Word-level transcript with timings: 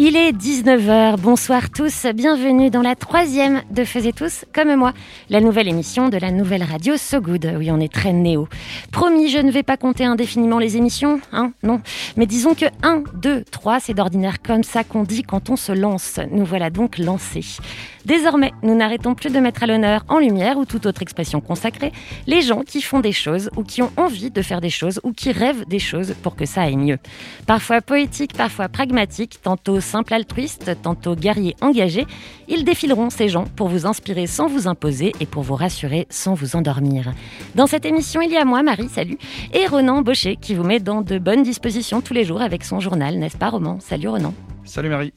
Il 0.00 0.14
est 0.14 0.30
19h, 0.30 1.16
bonsoir 1.18 1.70
tous, 1.70 2.06
bienvenue 2.14 2.70
dans 2.70 2.82
la 2.82 2.94
troisième 2.94 3.62
de 3.72 3.82
Faisez 3.82 4.12
tous 4.12 4.44
comme 4.54 4.76
moi, 4.76 4.92
la 5.28 5.40
nouvelle 5.40 5.66
émission 5.66 6.08
de 6.08 6.16
la 6.16 6.30
nouvelle 6.30 6.62
radio 6.62 6.96
So 6.96 7.20
Good. 7.20 7.54
Oui, 7.58 7.72
on 7.72 7.80
est 7.80 7.92
très 7.92 8.12
néo. 8.12 8.46
Promis, 8.92 9.28
je 9.28 9.38
ne 9.38 9.50
vais 9.50 9.64
pas 9.64 9.76
compter 9.76 10.04
indéfiniment 10.04 10.60
les 10.60 10.76
émissions, 10.76 11.20
hein, 11.32 11.52
non. 11.64 11.80
Mais 12.16 12.26
disons 12.26 12.54
que 12.54 12.66
1, 12.84 13.02
2, 13.14 13.42
3, 13.50 13.80
c'est 13.80 13.94
d'ordinaire 13.94 14.40
comme 14.40 14.62
ça 14.62 14.84
qu'on 14.84 15.02
dit 15.02 15.24
quand 15.24 15.50
on 15.50 15.56
se 15.56 15.72
lance. 15.72 16.20
Nous 16.30 16.44
voilà 16.44 16.70
donc 16.70 16.98
lancés. 16.98 17.58
Désormais, 18.04 18.52
nous 18.62 18.76
n'arrêtons 18.76 19.14
plus 19.14 19.30
de 19.30 19.40
mettre 19.40 19.64
à 19.64 19.66
l'honneur, 19.66 20.04
en 20.08 20.18
lumière 20.18 20.58
ou 20.58 20.64
toute 20.64 20.86
autre 20.86 21.02
expression 21.02 21.40
consacrée, 21.40 21.92
les 22.26 22.40
gens 22.40 22.62
qui 22.62 22.80
font 22.82 23.00
des 23.00 23.12
choses 23.12 23.50
ou 23.56 23.64
qui 23.64 23.82
ont 23.82 23.90
envie 23.96 24.30
de 24.30 24.42
faire 24.42 24.60
des 24.60 24.70
choses 24.70 25.00
ou 25.02 25.12
qui 25.12 25.32
rêvent 25.32 25.66
des 25.66 25.80
choses 25.80 26.14
pour 26.22 26.36
que 26.36 26.46
ça 26.46 26.62
aille 26.62 26.76
mieux. 26.76 26.98
Parfois 27.46 27.82
poétique, 27.82 28.34
parfois 28.34 28.68
pragmatique, 28.68 29.40
tantôt 29.42 29.80
simple 29.88 30.14
altruiste, 30.14 30.70
tantôt 30.82 31.16
guerrier 31.16 31.56
engagé, 31.62 32.06
ils 32.46 32.64
défileront 32.64 33.10
ces 33.10 33.28
gens 33.28 33.44
pour 33.56 33.68
vous 33.68 33.86
inspirer 33.86 34.26
sans 34.26 34.46
vous 34.46 34.68
imposer 34.68 35.12
et 35.18 35.26
pour 35.26 35.42
vous 35.42 35.54
rassurer 35.54 36.06
sans 36.10 36.34
vous 36.34 36.56
endormir. 36.56 37.12
Dans 37.54 37.66
cette 37.66 37.86
émission, 37.86 38.20
il 38.20 38.30
y 38.30 38.36
a 38.36 38.44
moi, 38.44 38.62
Marie, 38.62 38.88
salut, 38.88 39.18
et 39.52 39.66
Ronan 39.66 40.02
Baucher 40.02 40.36
qui 40.36 40.54
vous 40.54 40.64
met 40.64 40.78
dans 40.78 41.00
de 41.00 41.18
bonnes 41.18 41.42
dispositions 41.42 42.02
tous 42.02 42.14
les 42.14 42.24
jours 42.24 42.42
avec 42.42 42.64
son 42.64 42.80
journal, 42.80 43.18
n'est-ce 43.18 43.38
pas 43.38 43.48
Roman? 43.48 43.80
Salut 43.80 44.08
Ronan. 44.08 44.34
Salut 44.64 44.90
Marie. 44.90 45.12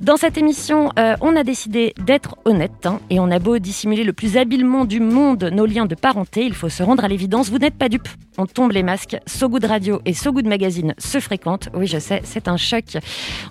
Dans 0.00 0.16
cette 0.16 0.38
émission, 0.38 0.88
euh, 0.98 1.14
on 1.20 1.36
a 1.36 1.44
décidé 1.44 1.92
d'être 2.06 2.36
honnête 2.46 2.86
hein, 2.86 3.00
et 3.10 3.20
on 3.20 3.30
a 3.30 3.38
beau 3.38 3.58
dissimuler 3.58 4.02
le 4.02 4.14
plus 4.14 4.38
habilement 4.38 4.86
du 4.86 4.98
monde 4.98 5.50
nos 5.52 5.66
liens 5.66 5.84
de 5.84 5.94
parenté, 5.94 6.46
il 6.46 6.54
faut 6.54 6.70
se 6.70 6.82
rendre 6.82 7.04
à 7.04 7.08
l'évidence, 7.08 7.50
vous 7.50 7.58
n'êtes 7.58 7.74
pas 7.74 7.90
dupes. 7.90 8.08
On 8.38 8.46
tombe 8.46 8.72
les 8.72 8.82
masques, 8.82 9.18
So 9.26 9.50
Good 9.50 9.66
Radio 9.66 10.00
et 10.06 10.14
So 10.14 10.32
Good 10.32 10.46
Magazine 10.46 10.94
se 10.96 11.20
fréquentent. 11.20 11.68
Oui, 11.74 11.86
je 11.86 11.98
sais, 11.98 12.22
c'est 12.24 12.48
un 12.48 12.56
choc. 12.56 12.96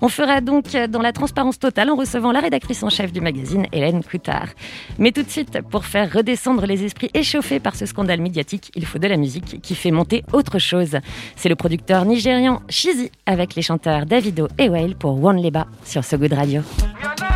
On 0.01 0.09
fera 0.09 0.41
donc 0.41 0.73
euh, 0.73 0.87
dans 0.87 1.03
la 1.03 1.13
transparence 1.13 1.59
totale 1.59 1.91
en 1.91 1.95
recevant 1.95 2.31
la 2.31 2.39
rédactrice 2.39 2.81
en 2.81 2.89
chef 2.89 3.13
du 3.13 3.21
magazine, 3.21 3.67
Hélène 3.71 4.03
Coutard. 4.03 4.47
Mais 4.97 5.11
tout 5.11 5.21
de 5.21 5.29
suite, 5.29 5.61
pour 5.69 5.85
faire 5.85 6.11
redescendre 6.11 6.65
les 6.65 6.83
esprits 6.83 7.11
échauffés 7.13 7.59
par 7.59 7.75
ce 7.75 7.85
scandale 7.85 8.21
médiatique, 8.21 8.71
il 8.73 8.87
faut 8.87 8.97
de 8.97 9.07
la 9.07 9.17
musique 9.17 9.61
qui 9.61 9.75
fait 9.75 9.91
monter 9.91 10.23
autre 10.33 10.57
chose. 10.57 10.97
C'est 11.35 11.49
le 11.49 11.55
producteur 11.55 12.05
nigérian 12.05 12.63
Shizy 12.69 13.11
avec 13.27 13.53
les 13.53 13.61
chanteurs 13.61 14.07
Davido 14.07 14.47
et 14.57 14.69
Whale 14.69 14.95
pour 14.95 15.23
One 15.23 15.39
Leba 15.43 15.67
sur 15.83 16.03
So 16.03 16.17
Good 16.17 16.33
Radio. 16.33 16.38
Cheesy. 16.45 17.28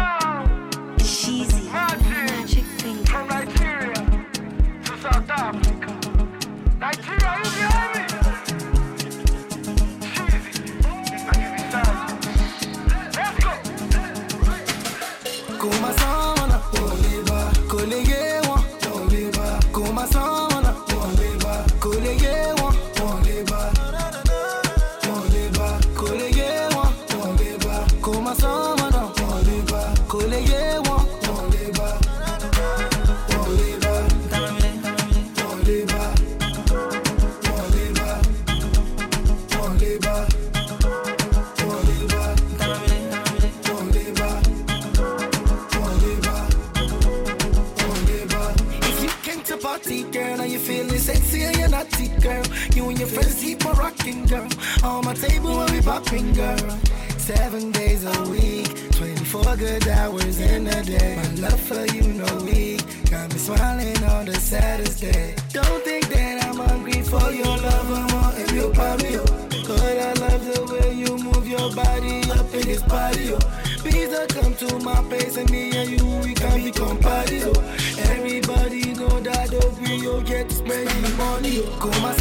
On 55.13 55.22
my 55.22 55.28
table 55.28 55.57
when 55.57 55.72
we 55.74 55.81
popping, 55.81 56.34
girl. 56.34 56.79
Seven 57.18 57.72
days 57.72 58.03
a 58.03 58.29
week, 58.29 58.91
24 58.94 59.57
good 59.57 59.88
hours 59.88 60.40
in 60.40 60.66
a 60.66 60.84
day. 60.84 61.16
My 61.18 61.47
love 61.47 61.59
for 61.59 61.85
you, 61.94 62.13
no 62.13 62.44
weak. 62.44 62.81
Got 63.12 63.31
me 63.31 63.38
smiling 63.38 64.03
on 64.06 64.25
the 64.25 64.34
saddest 64.34 65.02
day. 65.02 65.35
Don't 65.52 65.84
think 65.84 66.07
that 66.09 66.46
I'm 66.46 66.56
hungry 66.56 67.03
for 67.03 67.31
your 67.31 67.46
love, 67.46 67.91
I'm 67.91 68.07
wanting 68.16 68.56
you 68.56 68.69
me. 68.69 69.63
Cause 69.63 69.81
I 69.81 70.13
love 70.13 70.46
the 70.46 70.73
way 70.73 70.94
you 70.96 71.18
move 71.18 71.47
your 71.47 71.72
body 71.75 72.22
up 72.31 72.52
in 72.53 72.62
this 72.62 72.81
party. 72.81 73.34
oh. 73.34 73.40
Please 73.85 74.09
don't 74.09 74.34
come 74.34 74.56
to 74.56 74.79
my 74.79 75.00
place 75.09 75.38
and 75.38 75.50
me 75.52 75.78
and 75.78 75.91
you, 75.91 76.06
we 76.25 76.34
can 76.34 76.63
become 76.63 76.97
party. 76.97 77.41
oh. 77.44 77.53
Everybody 78.09 78.94
know 78.94 79.19
that 79.19 79.53
all 80.07 80.22
get 80.22 80.50
to 80.50 80.56
spend 80.56 80.90
the 80.90 81.09
money. 81.18 81.62
oh. 81.63 81.91
Kuma 81.91 82.13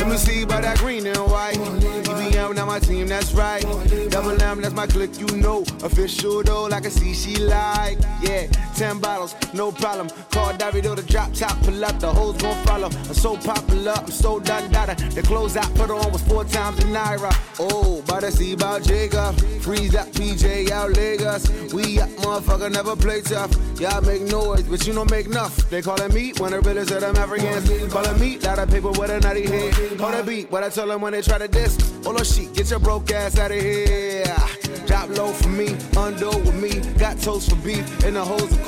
Let 0.00 0.08
me 0.08 0.16
see 0.16 0.44
by 0.46 0.62
that 0.62 0.78
green 0.78 1.06
and 1.06 1.18
white. 1.18 1.56
EBM, 1.56 2.54
now 2.56 2.64
my 2.64 2.78
team, 2.78 3.06
that's 3.06 3.32
right. 3.32 3.60
Double 4.08 4.42
M, 4.42 4.62
that's 4.62 4.74
my 4.74 4.86
click, 4.86 5.10
you 5.20 5.26
know. 5.36 5.62
Official 5.82 6.42
though, 6.42 6.64
like 6.64 6.86
I 6.86 6.88
see 6.88 7.12
she 7.12 7.36
like. 7.36 7.98
Yeah, 8.22 8.46
10 8.80 8.98
bottles, 8.98 9.34
no 9.52 9.70
problem. 9.70 10.08
Call 10.30 10.54
Davido 10.54 10.96
to 10.96 11.02
drop 11.02 11.34
top, 11.34 11.54
pull 11.64 11.84
up, 11.84 12.00
the 12.00 12.10
hoes 12.10 12.34
gon' 12.38 12.56
follow. 12.64 12.86
I'm 12.86 13.12
so 13.12 13.36
popular, 13.36 13.92
I'm 13.92 14.10
so 14.10 14.40
done 14.40 14.72
dada. 14.72 14.94
The 15.10 15.20
clothes 15.20 15.54
I 15.54 15.66
put 15.72 15.90
on 15.90 16.10
was 16.10 16.22
four 16.22 16.44
times 16.44 16.78
the 16.78 16.84
Naira. 16.84 17.30
Oh, 17.58 18.00
by 18.06 18.20
the 18.20 18.32
sea 18.32 18.54
about 18.54 18.82
Jacob. 18.82 19.38
Freeze 19.60 19.92
that 19.92 20.12
PJ 20.12 20.70
out 20.70 20.96
Lagos. 20.96 21.46
We 21.74 22.00
up, 22.00 22.08
motherfucker, 22.24 22.72
never 22.72 22.96
play 22.96 23.20
tough. 23.20 23.54
Y'all 23.78 24.00
make 24.00 24.22
noise, 24.22 24.62
but 24.62 24.86
you 24.86 24.94
don't 24.94 25.10
make 25.10 25.26
enough. 25.26 25.54
They 25.68 25.82
calling 25.82 26.14
me 26.14 26.32
when 26.38 26.52
the 26.52 26.60
realest 26.62 26.90
of 26.90 27.02
them 27.02 27.16
Africans. 27.16 27.92
Calling 27.92 28.18
me, 28.18 28.38
lot 28.38 28.60
of 28.60 28.70
paper 28.70 28.92
with 28.92 29.10
a 29.10 29.20
nutty 29.20 29.46
head. 29.46 29.74
Hold 30.00 30.14
a 30.14 30.24
beat, 30.24 30.50
what 30.50 30.64
I 30.64 30.70
tell 30.70 30.88
them 30.88 31.02
when 31.02 31.12
they 31.12 31.20
try 31.20 31.36
to 31.36 31.48
diss. 31.48 31.76
Oh, 32.06 32.12
no, 32.12 32.22
shit, 32.22 32.54
get 32.54 32.70
your 32.70 32.80
broke 32.80 33.10
ass 33.10 33.38
out 33.38 33.50
of 33.50 33.60
here. 33.60 34.24
Drop 34.86 35.08
low 35.10 35.32
for 35.32 35.48
me, 35.48 35.76
undo 35.96 36.30
with 36.30 36.60
me. 36.60 36.80
Got 36.98 37.18
toast 37.20 37.50
for 37.50 37.56
beef, 37.56 37.86
and 38.04 38.16
the 38.16 38.24
hoes, 38.24 38.50
of 38.50 38.60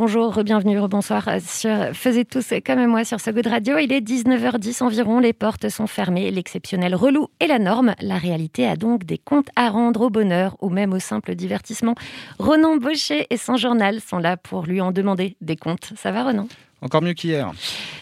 bonjour, 0.00 0.34
re-bienvenue, 0.34 0.78
re-bonsoir 0.78 1.28
sur 1.46 1.90
Faisez 1.92 2.24
tous 2.24 2.54
comme 2.64 2.86
moi 2.86 3.04
sur 3.04 3.20
ce 3.20 3.28
Good 3.28 3.48
Radio. 3.48 3.76
Il 3.76 3.92
est 3.92 4.00
19h10 4.00 4.82
environ, 4.82 5.18
les 5.18 5.34
portes 5.34 5.68
sont 5.68 5.86
fermées, 5.86 6.30
l'exceptionnel 6.30 6.94
relou 6.94 7.28
est 7.38 7.46
la 7.46 7.58
norme. 7.58 7.94
La 8.00 8.16
réalité 8.16 8.66
a 8.66 8.76
donc 8.76 9.04
des 9.04 9.18
comptes 9.18 9.50
à 9.56 9.68
rendre 9.68 10.00
au 10.00 10.08
bonheur 10.08 10.56
ou 10.62 10.70
même 10.70 10.94
au 10.94 11.00
simple 11.00 11.34
divertissement. 11.34 11.96
Renan 12.38 12.78
Baucher 12.78 13.26
et 13.28 13.36
son 13.36 13.58
journal 13.58 14.00
sont 14.00 14.16
là 14.16 14.38
pour 14.38 14.64
lui 14.64 14.80
en 14.80 14.90
demander 14.90 15.36
des 15.42 15.56
comptes. 15.56 15.92
Ça 15.96 16.12
va 16.12 16.24
Renan 16.24 16.48
Encore 16.80 17.02
mieux 17.02 17.12
qu'hier. 17.12 17.52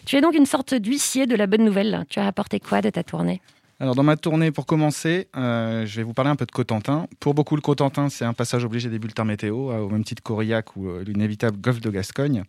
Tu 0.06 0.14
es 0.14 0.20
donc 0.20 0.36
une 0.36 0.46
sorte 0.46 0.74
d'huissier 0.74 1.26
de 1.26 1.34
la 1.34 1.48
bonne 1.48 1.64
nouvelle. 1.64 2.04
Tu 2.08 2.20
as 2.20 2.28
apporté 2.28 2.60
quoi 2.60 2.80
de 2.80 2.90
ta 2.90 3.02
tournée? 3.02 3.42
Alors 3.80 3.94
dans 3.94 4.02
ma 4.02 4.16
tournée, 4.16 4.50
pour 4.50 4.66
commencer, 4.66 5.28
euh, 5.36 5.86
je 5.86 5.96
vais 5.96 6.02
vous 6.02 6.12
parler 6.12 6.30
un 6.32 6.36
peu 6.36 6.46
de 6.46 6.50
Cotentin. 6.50 7.06
Pour 7.20 7.34
beaucoup, 7.34 7.54
le 7.54 7.60
Cotentin, 7.60 8.08
c'est 8.08 8.24
un 8.24 8.32
passage 8.32 8.64
obligé 8.64 8.88
des 8.88 8.98
bulletins 8.98 9.24
météo, 9.24 9.70
euh, 9.70 9.78
au 9.78 9.88
même 9.88 10.02
titre 10.02 10.20
qu'Aurillac 10.20 10.74
ou 10.74 10.88
euh, 10.88 11.04
l'inévitable 11.04 11.58
golfe 11.60 11.80
de 11.80 11.90
Gascogne. 11.90 12.42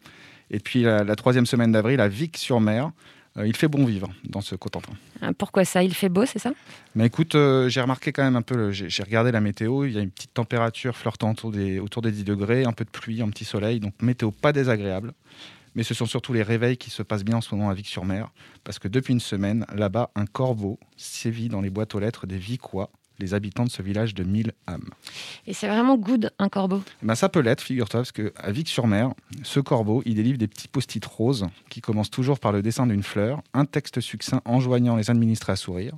Et 0.50 0.58
puis 0.60 0.82
la, 0.82 1.04
la 1.04 1.16
troisième 1.16 1.46
semaine 1.46 1.72
d'avril, 1.72 2.00
à 2.02 2.08
Vic-sur-Mer. 2.08 2.92
Euh, 3.38 3.46
il 3.46 3.56
fait 3.56 3.68
bon 3.68 3.86
vivre 3.86 4.10
dans 4.24 4.42
ce 4.42 4.56
Cotentin. 4.56 4.94
Pourquoi 5.38 5.66
ça? 5.66 5.84
Il 5.84 5.94
fait 5.94 6.10
beau, 6.10 6.26
c'est 6.26 6.40
ça? 6.40 6.52
Mais 6.96 7.06
écoute, 7.06 7.34
j'ai 7.68 7.80
remarqué 7.80 8.12
quand 8.12 8.24
même 8.24 8.36
un 8.36 8.42
peu, 8.42 8.72
j'ai 8.72 9.04
regardé 9.04 9.32
la 9.32 9.40
météo, 9.40 9.86
il 9.86 9.94
y 9.94 10.00
a 10.00 10.02
une 10.02 10.10
petite 10.10 10.34
température 10.34 10.98
flirtant 10.98 11.32
autour 11.32 11.52
des, 11.52 11.78
autour 11.78 12.02
des 12.02 12.12
10 12.12 12.24
degrés, 12.24 12.64
un 12.66 12.74
peu 12.74 12.86
de 12.86 12.90
pluie, 12.90 13.22
un 13.22 13.30
petit 13.30 13.46
soleil, 13.46 13.80
donc 13.80 13.94
météo 14.02 14.32
pas 14.32 14.52
désagréable. 14.52 15.14
Mais 15.80 15.84
ce 15.84 15.94
sont 15.94 16.06
surtout 16.06 16.34
les 16.34 16.44
réveils 16.44 16.76
qui 16.76 16.90
se 16.90 17.04
passent 17.04 17.24
bien 17.24 17.38
en 17.38 17.42
ce 17.42 17.56
moment 17.56 17.70
à 17.70 17.74
Vic-sur-Mer, 17.74 18.34
parce 18.66 18.80
que 18.80 18.90
depuis 18.90 19.14
une 19.14 19.22
semaine, 19.22 19.66
là-bas, 19.74 20.12
un 20.14 20.26
corbeau 20.26 20.78
sévit 20.98 21.48
dans 21.48 21.62
les 21.62 21.70
boîtes 21.70 21.96
aux 21.96 22.02
lettres 22.02 22.28
des 22.28 22.38
Vicois, 22.38 22.90
les 23.18 23.34
habitants 23.34 23.64
de 23.64 23.70
ce 23.70 23.82
village 23.82 24.14
de 24.14 24.26
1000 24.26 24.52
âmes. 24.68 24.90
Et 25.48 25.54
c'est 25.54 25.70
vraiment 25.70 25.96
good, 25.96 26.34
un 26.38 26.50
corbeau. 26.50 26.84
Eh 27.02 27.06
Ben, 27.06 27.16
ça 27.16 27.30
peut 27.30 27.40
l'être, 27.40 27.62
figure-toi, 27.62 28.02
parce 28.02 28.12
qu'à 28.12 28.52
Vic-sur-Mer, 28.52 29.14
ce 29.44 29.62
corbeau, 29.62 30.04
il 30.06 30.16
délivre 30.16 30.38
des 30.38 30.50
petits 30.50 30.68
post-it 30.68 31.06
roses 31.06 31.48
qui 31.70 31.80
commencent 31.80 32.12
toujours 32.12 32.42
par 32.42 32.52
le 32.52 32.62
dessin 32.62 32.86
d'une 32.86 33.02
fleur, 33.02 33.42
un 33.54 33.64
texte 33.64 34.02
succinct 34.02 34.42
enjoignant 34.44 34.98
les 34.98 35.10
administrés 35.10 35.54
à 35.54 35.56
sourire, 35.56 35.94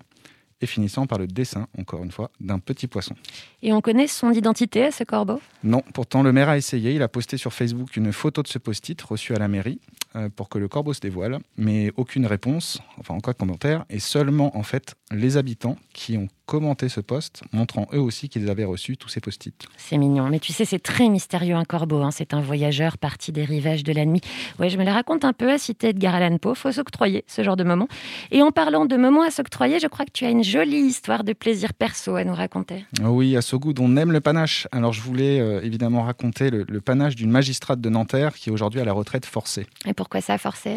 et 0.62 0.68
finissant 0.68 1.08
par 1.08 1.18
le 1.18 1.28
dessin, 1.28 1.68
encore 1.78 2.04
une 2.04 2.12
fois, 2.12 2.32
d'un 2.40 2.60
petit 2.60 2.88
poisson. 2.88 3.16
Et 3.62 3.74
on 3.74 3.82
connaît 3.82 4.08
son 4.08 4.32
identité 4.32 4.86
à 4.86 4.92
ce 4.92 5.04
corbeau? 5.04 5.42
Non, 5.64 5.84
pourtant 5.94 6.24
le 6.24 6.32
maire 6.32 6.50
a 6.50 6.58
essayé, 6.58 6.94
il 6.94 7.02
a 7.02 7.08
posté 7.08 7.38
sur 7.38 7.54
Facebook 7.54 7.96
une 7.98 8.14
photo 8.14 8.44
de 8.44 8.48
ce 8.48 8.60
post-it 8.60 9.02
reçu 9.02 9.34
à 9.34 9.40
la 9.40 9.48
mairie 9.48 9.80
euh, 10.16 10.30
pour 10.30 10.50
que 10.50 10.58
le 10.58 10.68
corbeau 10.68 10.94
se 10.94 11.00
dévoile, 11.00 11.40
mais 11.58 11.92
aucune 11.98 12.26
réponse, 12.26 12.80
enfin 13.00 13.14
encore 13.14 13.34
de 13.34 13.40
commentaire, 13.40 13.86
et 13.90 14.00
seulement 14.00 14.56
en 14.58 14.64
fait 14.64 14.96
les 15.12 15.38
habitants 15.38 15.78
qui 15.94 16.18
ont 16.18 16.28
commenté 16.52 16.90
ce 16.90 17.00
post, 17.00 17.44
montrant 17.54 17.88
eux 17.94 18.00
aussi 18.02 18.28
qu'ils 18.28 18.50
avaient 18.50 18.66
reçu 18.66 18.98
tous 18.98 19.08
ces 19.08 19.22
post-it. 19.22 19.56
C'est 19.78 19.98
mignon. 19.98 20.28
Mais 20.28 20.40
tu 20.40 20.52
sais, 20.52 20.66
c'est 20.66 20.80
très 20.84 21.08
mystérieux 21.08 21.56
un 21.56 21.64
corbeau. 21.64 22.02
hein. 22.02 22.12
C'est 22.12 22.34
un 22.34 22.42
voyageur 22.42 22.98
parti 22.98 23.32
des 23.32 23.46
rivages 23.46 23.86
de 23.86 23.94
la 23.94 24.04
nuit. 24.06 24.20
Ouais, 24.60 24.70
je 24.70 24.78
me 24.78 24.84
le 24.84 24.92
raconte 24.92 25.24
un 25.24 25.32
peu 25.32 25.50
à 25.50 25.58
citer 25.58 25.90
Edgar 25.92 26.14
Allan 26.14 26.38
Poe. 26.38 26.54
Faut 26.54 26.74
s'octroyer 26.74 27.24
ce 27.26 27.42
genre 27.42 27.56
de 27.56 27.64
moment. 27.64 27.88
Et 28.32 28.42
en 28.42 28.52
parlant 28.52 28.86
de 28.86 28.98
moments 28.98 29.22
à 29.24 29.32
s'octroyer, 29.32 29.80
je 29.80 29.88
crois 29.88 30.04
que 30.04 30.12
tu 30.12 30.26
as 30.26 30.30
une 30.30 30.44
jolie 30.44 30.82
histoire 30.82 31.24
de 31.24 31.32
plaisir 31.32 31.74
perso 31.74 32.16
à 32.18 32.26
nous 32.26 32.36
raconter. 32.36 32.84
Ah 33.02 33.10
Oui, 33.12 33.38
à 33.38 33.42
Sogoud, 33.42 33.80
on 33.80 33.96
aime 33.96 34.12
le 34.12 34.20
panache. 34.20 34.68
Alors 34.74 34.92
je 34.92 35.00
voulais 35.02 35.40
euh, 35.40 35.62
évidemment 35.64 36.04
raconter 36.04 36.50
le, 36.50 36.66
le 36.68 36.82
panache 36.82 37.16
d'une 37.16 37.32
magistrate 37.32 37.80
de 37.80 37.90
Nanterre 37.90 38.34
qui 38.34 38.50
est 38.50 38.52
aujourd'hui 38.52 38.82
à 38.82 38.84
la 38.86 38.92
retraite 38.92 39.26
forcée. 39.26 39.68
Et 39.86 39.94
pourquoi 39.94 40.20
ça 40.20 40.34
a 40.34 40.38
forcé 40.38 40.76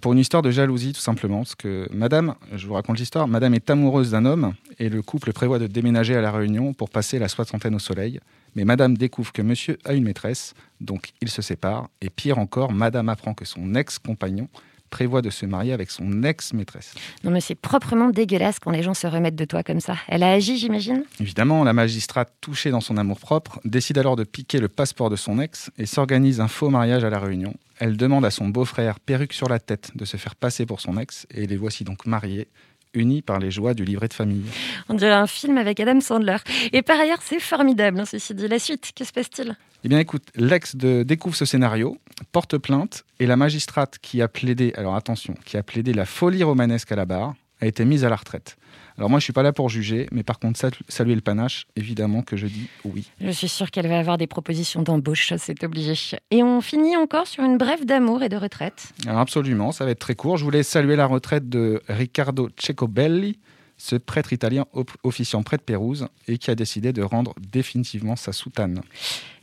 Pour 0.00 0.12
une 0.12 0.18
histoire 0.18 0.42
de 0.42 0.50
jalousie, 0.50 0.92
tout 0.92 1.00
simplement, 1.00 1.38
parce 1.38 1.54
que 1.54 1.88
madame, 1.92 2.34
je 2.52 2.66
vous 2.66 2.74
raconte 2.74 2.98
l'histoire, 2.98 3.28
madame 3.28 3.54
est 3.54 3.70
amoureuse 3.70 4.10
d'un 4.10 4.24
homme 4.24 4.54
et 4.80 4.88
le 4.88 5.00
couple 5.00 5.32
prévoit 5.32 5.60
de 5.60 5.68
déménager 5.68 6.16
à 6.16 6.20
La 6.20 6.32
Réunion 6.32 6.74
pour 6.74 6.90
passer 6.90 7.20
la 7.20 7.28
soixantaine 7.28 7.74
au 7.76 7.78
soleil. 7.78 8.18
Mais 8.56 8.64
madame 8.64 8.96
découvre 8.96 9.32
que 9.32 9.42
monsieur 9.42 9.78
a 9.84 9.92
une 9.92 10.02
maîtresse, 10.02 10.54
donc 10.80 11.12
ils 11.20 11.28
se 11.28 11.40
séparent. 11.40 11.88
Et 12.00 12.10
pire 12.10 12.38
encore, 12.38 12.72
madame 12.72 13.08
apprend 13.08 13.32
que 13.32 13.44
son 13.44 13.76
ex-compagnon 13.76 14.48
prévoit 14.90 15.22
de 15.22 15.30
se 15.30 15.46
marier 15.46 15.72
avec 15.72 15.90
son 15.90 16.22
ex-maîtresse. 16.22 16.94
Non, 17.24 17.30
mais 17.30 17.40
c'est 17.40 17.54
proprement 17.54 18.10
dégueulasse 18.10 18.58
quand 18.58 18.70
les 18.70 18.82
gens 18.82 18.94
se 18.94 19.06
remettent 19.06 19.36
de 19.36 19.44
toi 19.44 19.62
comme 19.62 19.80
ça. 19.80 19.96
Elle 20.08 20.22
a 20.22 20.32
agi, 20.32 20.58
j'imagine? 20.58 21.04
Évidemment, 21.20 21.64
la 21.64 21.72
magistrate, 21.72 22.32
touchée 22.40 22.70
dans 22.70 22.80
son 22.80 22.96
amour-propre, 22.96 23.60
décide 23.64 23.98
alors 23.98 24.16
de 24.16 24.24
piquer 24.24 24.58
le 24.58 24.68
passeport 24.68 25.10
de 25.10 25.16
son 25.16 25.40
ex 25.40 25.70
et 25.78 25.86
s'organise 25.86 26.40
un 26.40 26.48
faux 26.48 26.70
mariage 26.70 27.04
à 27.04 27.10
La 27.10 27.18
Réunion. 27.18 27.54
Elle 27.78 27.96
demande 27.96 28.24
à 28.24 28.30
son 28.30 28.48
beau-frère, 28.48 29.00
perruque 29.00 29.32
sur 29.32 29.48
la 29.48 29.58
tête, 29.58 29.90
de 29.94 30.04
se 30.04 30.16
faire 30.16 30.34
passer 30.34 30.64
pour 30.64 30.80
son 30.80 30.98
ex 30.98 31.26
et 31.30 31.46
les 31.46 31.56
voici 31.56 31.84
donc 31.84 32.06
mariés, 32.06 32.48
unis 32.96 33.22
par 33.22 33.38
les 33.38 33.50
joies 33.50 33.74
du 33.74 33.84
livret 33.84 34.08
de 34.08 34.14
famille. 34.14 34.44
On 34.88 34.94
dirait 34.94 35.12
un 35.12 35.26
film 35.26 35.58
avec 35.58 35.78
Adam 35.80 36.00
Sandler. 36.00 36.38
Et 36.72 36.82
par 36.82 36.98
ailleurs, 36.98 37.20
c'est 37.22 37.40
formidable, 37.40 38.00
hein, 38.00 38.04
ceci 38.04 38.34
dit. 38.34 38.48
La 38.48 38.58
suite, 38.58 38.92
que 38.96 39.04
se 39.04 39.12
passe-t-il? 39.12 39.56
Eh 39.84 39.88
bien 39.88 39.98
écoute, 40.00 40.24
l'ex 40.34 40.74
de- 40.74 41.02
découvre 41.04 41.36
ce 41.36 41.44
scénario, 41.44 41.98
porte 42.32 42.58
plainte 42.58 43.04
et 43.20 43.26
la 43.26 43.36
magistrate 43.36 43.98
qui 44.00 44.20
a 44.22 44.26
plaidé, 44.28 44.72
alors 44.76 44.96
attention, 44.96 45.34
qui 45.44 45.56
a 45.56 45.62
plaidé 45.62 45.92
la 45.92 46.06
folie 46.06 46.42
romanesque 46.42 46.90
à 46.90 46.96
la 46.96 47.04
barre, 47.04 47.34
a 47.60 47.66
été 47.66 47.84
mise 47.84 48.04
à 48.04 48.08
la 48.08 48.16
retraite. 48.16 48.56
Alors 48.98 49.10
moi 49.10 49.18
je 49.18 49.24
suis 49.24 49.32
pas 49.32 49.42
là 49.42 49.52
pour 49.52 49.68
juger, 49.68 50.08
mais 50.10 50.22
par 50.22 50.38
contre 50.38 50.58
sal- 50.58 50.72
saluer 50.88 51.14
le 51.14 51.20
panache, 51.20 51.66
évidemment 51.76 52.22
que 52.22 52.36
je 52.36 52.46
dis 52.46 52.68
oui. 52.84 53.10
Je 53.20 53.30
suis 53.30 53.48
sûre 53.48 53.70
qu'elle 53.70 53.88
va 53.88 53.98
avoir 53.98 54.16
des 54.16 54.26
propositions 54.26 54.82
d'embauche, 54.82 55.32
c'est 55.36 55.62
obligé. 55.64 55.94
Et 56.30 56.42
on 56.42 56.60
finit 56.62 56.96
encore 56.96 57.26
sur 57.26 57.44
une 57.44 57.58
brève 57.58 57.84
d'amour 57.84 58.22
et 58.22 58.28
de 58.30 58.36
retraite. 58.36 58.88
Alors 59.06 59.20
absolument, 59.20 59.72
ça 59.72 59.84
va 59.84 59.90
être 59.90 59.98
très 59.98 60.14
court. 60.14 60.36
Je 60.38 60.44
voulais 60.44 60.62
saluer 60.62 60.96
la 60.96 61.06
retraite 61.06 61.48
de 61.48 61.82
Riccardo 61.88 62.48
Cecobelli, 62.58 63.38
ce 63.76 63.96
prêtre 63.96 64.32
italien 64.32 64.64
officiant 65.02 65.42
près 65.42 65.58
de 65.58 65.62
Pérouse 65.62 66.08
et 66.28 66.38
qui 66.38 66.50
a 66.50 66.54
décidé 66.54 66.94
de 66.94 67.02
rendre 67.02 67.34
définitivement 67.38 68.16
sa 68.16 68.32
soutane. 68.32 68.80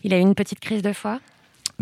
Il 0.04 0.12
a 0.14 0.18
eu 0.18 0.22
une 0.22 0.34
petite 0.34 0.60
crise 0.60 0.82
de 0.82 0.94
foi 0.94 1.20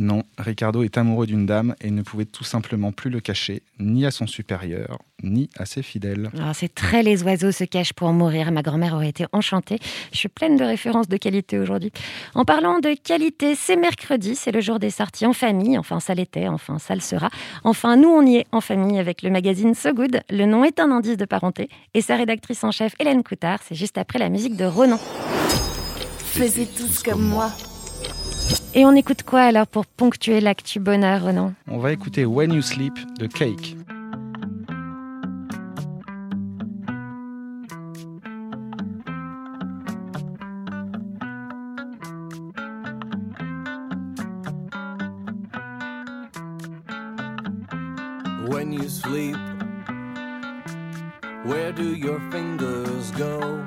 Non, 0.02 0.24
Riccardo 0.40 0.82
est 0.82 0.98
amoureux 0.98 1.28
d'une 1.28 1.46
dame 1.46 1.76
et 1.80 1.92
ne 1.92 2.02
pouvait 2.02 2.26
tout 2.26 2.44
simplement 2.44 2.92
plus 2.92 3.12
le 3.12 3.20
cacher, 3.20 3.62
ni 3.80 4.04
à 4.04 4.10
son 4.10 4.26
supérieur, 4.26 4.98
ni 5.22 5.48
à 5.60 5.68
ses 5.68 5.84
fidèles. 5.84 6.32
Ah, 6.42 6.56
C'est 6.56 6.74
très 6.74 7.04
les 7.04 7.22
oiseaux 7.22 7.52
se 7.52 7.66
cachent 7.66 7.94
pour 7.94 8.12
mourir. 8.12 8.52
Ma 8.52 8.64
grand-mère 8.64 8.96
aurait 8.96 9.10
été 9.10 9.28
enchantée. 9.32 9.78
Je 10.12 10.18
suis 10.18 10.28
pleine 10.28 10.56
de 10.56 10.64
références 10.64 11.08
de 11.08 11.18
qualité 11.18 11.60
aujourd'hui. 11.60 11.92
En 12.34 12.46
parlant 12.46 12.80
de 12.80 12.96
qualité, 12.96 13.54
c'est 13.54 13.76
mercredi, 13.76 14.36
c'est 14.36 14.52
le 14.52 14.60
jour 14.60 14.80
des 14.80 14.90
sorties 14.90 15.28
en 15.28 15.34
famille. 15.34 15.78
Enfin, 15.78 16.00
ça 16.00 16.16
l'était, 16.16 16.48
enfin, 16.48 16.80
ça 16.80 16.96
le 16.96 17.02
sera. 17.02 17.30
Enfin, 17.64 17.96
nous, 17.96 18.10
on 18.10 18.26
y 18.26 18.38
est 18.38 18.48
en 18.52 18.60
famille 18.60 18.98
avec 18.98 19.22
le 19.22 19.30
magazine 19.30 19.76
So 19.76 19.94
Good. 19.94 20.22
Le 20.32 20.46
nom 20.48 20.64
est 20.64 20.80
un 20.80 20.90
indice 20.90 21.18
de 21.18 21.26
parenté. 21.26 21.70
Et 21.94 22.02
sa 22.02 22.16
rédactrice 22.16 22.64
en 22.64 22.72
chef, 22.72 22.96
Hélène 22.98 23.22
Coutard, 23.22 23.60
c'est 23.64 23.76
juste 23.76 24.00
après 24.00 24.18
la 24.18 24.30
musique 24.30 24.58
de 24.58 24.66
Ronan. 24.66 24.98
Faisez 26.18 26.66
tous 26.66 27.04
comme 27.04 27.22
moi. 27.22 27.52
Et 28.74 28.86
on 28.86 28.96
écoute 28.96 29.24
quoi 29.24 29.42
alors 29.42 29.68
pour 29.68 29.86
ponctuer 29.86 30.40
l'actu 30.40 30.80
bonheur, 30.80 31.24
Ronan? 31.24 31.54
On 31.68 31.80
va 31.80 31.92
écouter 31.92 32.26
When 32.26 32.54
You 32.54 32.62
Sleep 32.62 32.94
de 33.20 33.28
Cake. 33.28 33.76
When 48.48 48.72
you 48.72 48.88
sleep, 48.88 49.36
where 51.46 51.74
do 51.74 51.94
your 51.94 52.20
fingers 52.32 53.12
go? 53.18 53.60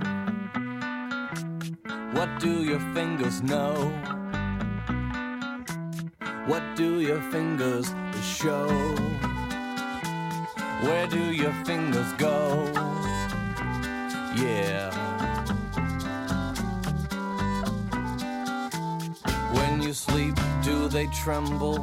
What 2.14 2.28
do 2.40 2.62
your 2.62 2.80
fingers 2.94 3.42
know? 3.42 3.92
What 6.46 6.62
do 6.76 7.00
your 7.00 7.22
fingers 7.30 7.86
show? 8.22 8.68
Where 10.82 11.06
do 11.06 11.32
your 11.32 11.54
fingers 11.64 12.12
go? 12.18 12.70
Yeah. 14.36 14.90
When 19.54 19.80
you 19.80 19.94
sleep, 19.94 20.34
do 20.62 20.88
they 20.88 21.06
tremble 21.06 21.80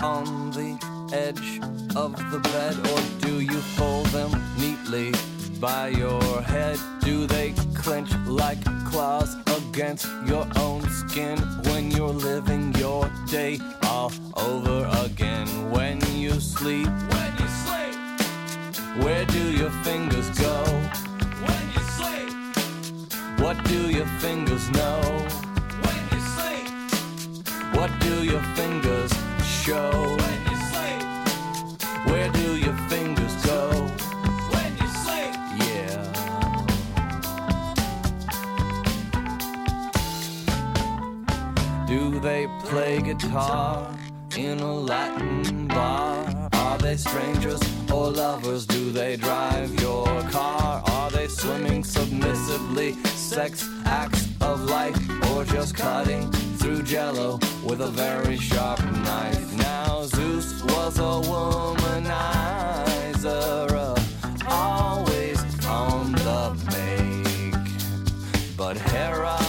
on 0.00 0.52
the 0.52 0.78
edge 1.12 1.58
of 1.96 2.12
the 2.30 2.38
bed, 2.38 2.76
or 2.86 3.00
do 3.20 3.40
you 3.40 3.58
fold 3.76 4.06
them 4.06 4.30
neatly 4.56 5.12
by 5.58 5.88
your 5.88 6.22
head? 6.42 6.78
Do 7.00 7.26
they 7.26 7.52
clench 7.74 8.14
like 8.26 8.62
claws 8.86 9.43
against 9.56 10.06
your 10.26 10.46
own 10.56 10.82
skin 10.90 11.38
when 11.68 11.90
you're 11.90 12.18
living 12.30 12.74
your 12.74 13.10
day 13.26 13.58
all 13.84 14.12
over 14.36 14.88
again? 15.04 15.46
When 15.70 16.00
you 16.14 16.40
sleep, 16.40 16.88
when 17.12 17.30
you 17.40 17.48
sleep, 17.64 19.04
where 19.04 19.24
do 19.26 19.52
your 19.52 19.70
fingers 19.82 20.28
go? 20.38 20.56
When 21.46 21.62
you 21.74 21.82
sleep, 21.98 22.32
what 23.40 23.62
do 23.64 23.90
your 23.90 24.06
fingers 24.18 24.70
know? 24.70 25.00
When 25.84 26.00
you 26.12 26.20
sleep. 26.36 26.68
What 27.76 27.90
do 28.00 28.24
your 28.24 28.42
fingers 28.54 29.12
show? 29.42 30.43
They 42.24 42.48
play 42.60 43.00
guitar 43.02 43.94
in 44.34 44.58
a 44.60 44.74
Latin 44.74 45.68
bar? 45.68 46.48
Are 46.54 46.78
they 46.78 46.96
strangers 46.96 47.60
or 47.92 48.10
lovers? 48.10 48.64
Do 48.66 48.90
they 48.92 49.16
drive 49.16 49.78
your 49.78 50.06
car? 50.30 50.82
Are 50.86 51.10
they 51.10 51.28
swimming 51.28 51.84
submissively? 51.84 52.94
Sex 53.14 53.68
acts 53.84 54.26
of 54.40 54.62
life 54.62 54.96
or 55.32 55.44
just 55.44 55.76
cutting 55.76 56.32
through 56.56 56.84
jello 56.84 57.38
with 57.62 57.82
a 57.82 57.88
very 57.88 58.38
sharp 58.38 58.82
knife? 58.82 59.52
Now 59.58 60.04
Zeus 60.04 60.64
was 60.64 60.98
a 60.98 61.20
womanizer, 61.28 62.10
uh, 63.70 63.94
always 64.48 65.66
on 65.66 66.12
the 66.12 66.54
make. 66.72 68.56
But 68.56 68.78
Hera 68.78 69.43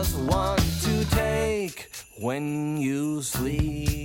was 0.00 0.14
one 0.14 0.56
to 0.56 1.04
take 1.10 1.90
when 2.16 2.78
you 2.78 3.20
sleep. 3.20 3.99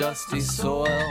Dusty 0.00 0.40
soil? 0.40 1.10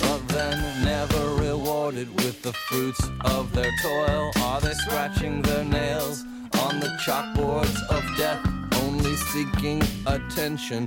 But 0.00 0.26
then 0.28 0.82
never 0.82 1.34
rewarded 1.34 2.08
with 2.24 2.40
the 2.40 2.54
fruits 2.54 3.06
of 3.26 3.52
their 3.52 3.70
toil? 3.82 4.30
Are 4.44 4.58
they 4.62 4.72
scratching 4.72 5.42
their 5.42 5.62
nails 5.62 6.24
on 6.62 6.80
the 6.80 6.88
chalkboards 7.04 7.78
of 7.90 8.02
death? 8.16 8.40
Only 8.82 9.14
seeking 9.32 9.82
attention 10.06 10.86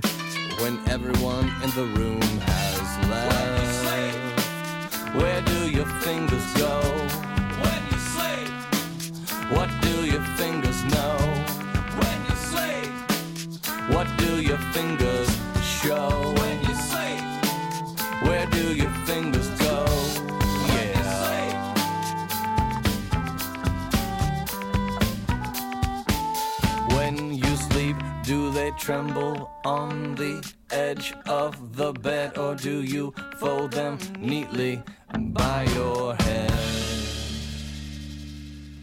when 0.62 0.80
everyone 0.88 1.46
in 1.62 1.70
the 1.78 1.86
room 1.96 2.20
has 2.22 3.08
left. 3.08 3.54
Where 5.14 5.40
do 5.42 5.70
your 5.70 5.86
fingers 6.06 6.46
go? 6.54 6.80
When 7.62 7.80
you 7.92 7.98
sleep. 8.14 8.50
What 9.54 9.70
do 9.80 10.04
your 10.04 10.24
fingers 10.40 10.82
know? 10.94 11.16
When 12.00 12.18
you 12.28 12.36
sleep. 12.50 12.90
What 13.94 14.08
do 14.18 14.42
your 14.42 14.58
fingers 14.74 15.30
show 15.62 16.43
tremble 28.84 29.50
on 29.64 30.14
the 30.14 30.44
edge 30.70 31.14
of 31.26 31.74
the 31.74 31.90
bed 31.94 32.36
or 32.36 32.54
do 32.54 32.82
you 32.82 33.14
fold 33.38 33.70
them 33.70 33.96
neatly 34.18 34.82
by 35.32 35.64
your 35.74 36.14
head? 36.16 36.93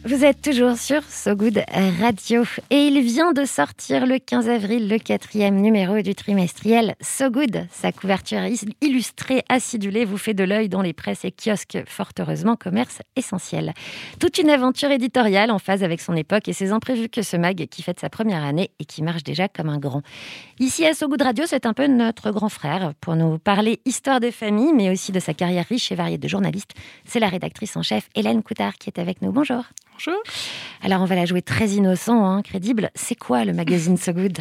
Vous 0.04 0.26
êtes 0.26 0.42
toujours 0.42 0.78
sur 0.78 1.04
So 1.04 1.36
Good 1.36 1.64
Radio 2.00 2.44
et 2.72 2.88
il 2.88 3.00
vient 3.04 3.34
de 3.34 3.46
sortir 3.46 4.08
le 4.08 4.18
15 4.18 4.50
avril 4.50 4.88
le 4.88 4.98
quatrième 4.98 5.62
numéro 5.62 6.02
du 6.02 6.16
trimestriel 6.16 6.96
So 7.02 7.30
Good. 7.30 7.68
Sa 7.70 7.92
couverture 7.92 8.42
illustrée 8.82 9.44
acidulée 9.48 10.06
vous 10.06 10.18
fait 10.18 10.34
de 10.34 10.44
l'œil 10.44 10.70
dans 10.70 10.82
les 10.82 10.94
presses 10.94 11.24
et 11.24 11.32
kiosques, 11.32 11.84
fort 11.86 12.14
heureusement 12.20 12.56
commerce 12.56 13.04
essentiel. 13.16 13.74
Toute 14.20 14.40
une 14.40 14.50
aventure 14.50 14.90
éditoriale 14.90 15.52
en 15.52 15.60
phase 15.60 15.84
avec 15.84 16.02
son 16.02 16.16
époque 16.16 16.48
et 16.48 16.54
ses 16.54 16.72
imprévus 16.72 17.10
que 17.10 17.22
ce 17.22 17.38
mag 17.38 17.68
qui 17.68 17.84
fête 17.84 18.00
sa 18.00 18.10
première 18.10 18.44
année 18.44 18.72
et 18.80 18.86
qui 18.86 19.04
marche 19.04 19.24
déjà 19.24 19.50
comme 19.50 19.70
un 19.70 19.78
grand. 19.78 20.02
Ici 20.60 20.84
à 20.84 20.96
So 20.96 21.10
Good 21.10 21.22
Radio, 21.22 21.46
c'est 21.46 21.68
un 21.68 21.74
peu 21.74 21.86
notre 21.86 22.32
grand 22.32 22.50
frère 22.50 22.94
pour 23.02 23.16
nous 23.16 23.38
parler 23.38 23.80
histoire 23.86 24.20
des 24.20 24.32
familles 24.32 24.74
mais 24.74 24.90
aussi 24.90 25.12
de 25.12 25.20
sa 25.20 25.36
carrière 25.36 25.68
riche 25.70 25.92
et 25.92 25.96
variée 25.96 26.18
de 26.18 26.28
journaliste. 26.28 26.72
C'est 27.06 27.20
la 27.20 27.30
rédactrice 27.30 27.78
en 27.78 27.84
chef 27.84 28.10
Hélène 28.16 28.42
Coutard 28.42 28.74
qui 28.80 28.90
est 28.90 29.00
avec 29.00 29.22
nous. 29.22 29.32
Bonjour. 29.32 29.64
Alors, 30.82 31.02
on 31.02 31.06
va 31.06 31.16
la 31.16 31.26
jouer 31.26 31.42
très 31.42 31.70
innocent, 31.70 32.26
hein, 32.26 32.42
crédible. 32.42 32.90
C'est 32.96 33.16
quoi 33.16 33.46
le 33.46 33.54
magazine 33.54 33.98
So 34.02 34.14
Good 34.14 34.40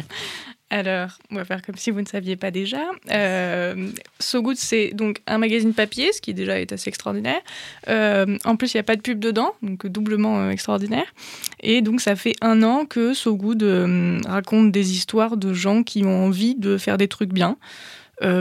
Alors, 0.69 1.09
on 1.29 1.35
va 1.35 1.45
faire 1.45 1.61
comme 1.61 1.75
si 1.75 1.91
vous 1.91 2.01
ne 2.01 2.05
saviez 2.05 2.35
pas 2.35 2.51
déjà. 2.51 2.81
Euh, 3.11 3.89
so 4.19 4.41
Good, 4.41 4.57
c'est 4.57 4.91
donc 4.93 5.21
un 5.27 5.37
magazine 5.37 5.73
papier, 5.73 6.11
ce 6.13 6.21
qui 6.21 6.33
déjà 6.33 6.59
est 6.59 6.71
assez 6.71 6.89
extraordinaire. 6.89 7.41
Euh, 7.89 8.37
en 8.45 8.55
plus, 8.55 8.73
il 8.73 8.77
n'y 8.77 8.81
a 8.81 8.83
pas 8.83 8.95
de 8.95 9.01
pub 9.01 9.19
dedans, 9.19 9.53
donc 9.61 9.85
doublement 9.87 10.39
euh, 10.39 10.49
extraordinaire. 10.49 11.13
Et 11.61 11.81
donc, 11.81 12.01
ça 12.01 12.15
fait 12.15 12.33
un 12.41 12.63
an 12.63 12.85
que 12.85 13.13
So 13.13 13.35
Good 13.35 13.63
euh, 13.63 14.19
raconte 14.27 14.71
des 14.71 14.93
histoires 14.93 15.37
de 15.37 15.53
gens 15.53 15.83
qui 15.83 16.03
ont 16.03 16.25
envie 16.25 16.55
de 16.55 16.77
faire 16.77 16.97
des 16.97 17.07
trucs 17.07 17.33
bien. 17.33 17.57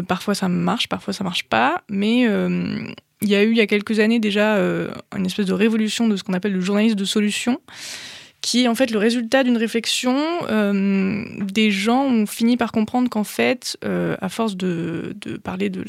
Parfois, 0.08 0.34
ça 0.34 0.46
marche, 0.50 0.88
parfois, 0.88 1.14
ça 1.14 1.24
marche 1.24 1.44
pas. 1.44 1.82
Mais 1.88 2.28
il 3.22 3.28
y 3.28 3.34
a 3.34 3.42
eu, 3.42 3.50
il 3.50 3.56
y 3.56 3.60
a 3.60 3.66
quelques 3.66 3.98
années 3.98 4.18
déjà, 4.18 4.56
euh, 4.56 4.90
une 5.16 5.26
espèce 5.26 5.46
de 5.46 5.52
révolution 5.52 6.08
de 6.08 6.16
ce 6.16 6.24
qu'on 6.24 6.32
appelle 6.32 6.52
le 6.52 6.60
journalisme 6.60 6.96
de 6.96 7.04
solution 7.04 7.60
qui 8.40 8.64
est 8.64 8.68
en 8.68 8.74
fait 8.74 8.90
le 8.90 8.98
résultat 8.98 9.44
d'une 9.44 9.56
réflexion. 9.56 10.16
euh, 10.48 11.24
des 11.40 11.70
gens 11.70 12.04
ont 12.04 12.26
fini 12.26 12.56
par 12.56 12.72
comprendre 12.72 13.08
qu'en 13.08 13.24
fait, 13.24 13.76
euh, 13.84 14.16
à 14.20 14.28
force 14.28 14.56
de, 14.56 15.14
parler 15.42 15.68
de 15.68 15.84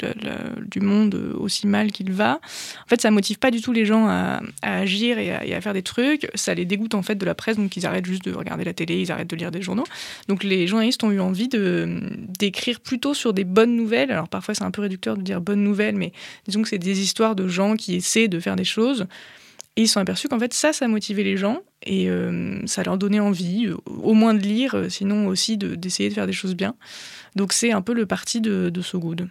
du 0.66 0.80
monde 0.80 1.14
aussi 1.38 1.66
mal 1.66 1.92
qu'il 1.92 2.12
va, 2.12 2.40
en 2.84 2.88
fait, 2.88 3.00
ça 3.00 3.10
motive 3.10 3.38
pas 3.38 3.50
du 3.50 3.60
tout 3.60 3.72
les 3.72 3.86
gens 3.86 4.06
à, 4.06 4.40
à 4.62 4.78
agir 4.78 5.18
et 5.18 5.32
à, 5.32 5.44
et 5.44 5.54
à 5.54 5.60
faire 5.60 5.72
des 5.72 5.82
trucs. 5.82 6.28
Ça 6.34 6.54
les 6.54 6.64
dégoûte 6.64 6.94
en 6.94 7.02
fait 7.02 7.14
de 7.14 7.24
la 7.24 7.34
presse, 7.34 7.56
donc 7.56 7.76
ils 7.76 7.86
arrêtent 7.86 8.06
juste 8.06 8.24
de 8.24 8.32
regarder 8.32 8.64
la 8.64 8.72
télé, 8.74 9.00
ils 9.00 9.12
arrêtent 9.12 9.30
de 9.30 9.36
lire 9.36 9.50
des 9.50 9.62
journaux. 9.62 9.84
Donc 10.28 10.44
les 10.44 10.66
journalistes 10.66 11.02
ont 11.04 11.10
eu 11.10 11.20
envie 11.20 11.48
de 11.48 12.00
d'écrire 12.38 12.80
plutôt 12.80 13.14
sur 13.14 13.32
des 13.32 13.44
bonnes 13.44 13.76
nouvelles. 13.76 14.10
Alors 14.10 14.28
parfois 14.28 14.54
c'est 14.54 14.64
un 14.64 14.70
peu 14.70 14.82
réducteur 14.82 15.16
de 15.16 15.22
dire 15.22 15.40
bonnes 15.40 15.64
nouvelles, 15.64 15.96
mais 15.96 16.12
disons 16.46 16.62
que 16.62 16.68
c'est 16.68 16.78
des 16.78 17.00
histoires 17.00 17.34
de 17.34 17.48
gens 17.48 17.76
qui 17.76 17.94
essaient 17.94 18.28
de 18.28 18.40
faire 18.40 18.56
des 18.56 18.64
choses. 18.64 19.06
Et 19.76 19.82
ils 19.82 19.88
sont 19.88 20.00
aperçus 20.00 20.28
qu'en 20.28 20.38
fait, 20.38 20.52
ça, 20.52 20.74
ça 20.74 20.86
motivait 20.86 21.22
les 21.22 21.38
gens 21.38 21.60
et 21.84 22.10
euh, 22.10 22.60
ça 22.66 22.82
leur 22.82 22.98
donnait 22.98 23.20
envie, 23.20 23.66
euh, 23.66 23.76
au 23.86 24.12
moins 24.12 24.34
de 24.34 24.42
lire, 24.42 24.74
euh, 24.74 24.88
sinon 24.90 25.26
aussi 25.28 25.56
de- 25.56 25.74
d'essayer 25.74 26.10
de, 26.10 26.14
faire 26.14 26.26
des 26.26 26.34
choses 26.34 26.54
bien. 26.54 26.74
Donc 27.36 27.54
c'est 27.54 27.72
un 27.72 27.80
peu 27.80 27.94
le 27.94 28.04
parti 28.04 28.42
de, 28.42 28.68
de 28.68 28.82
So 28.82 28.98
Good. 28.98 29.28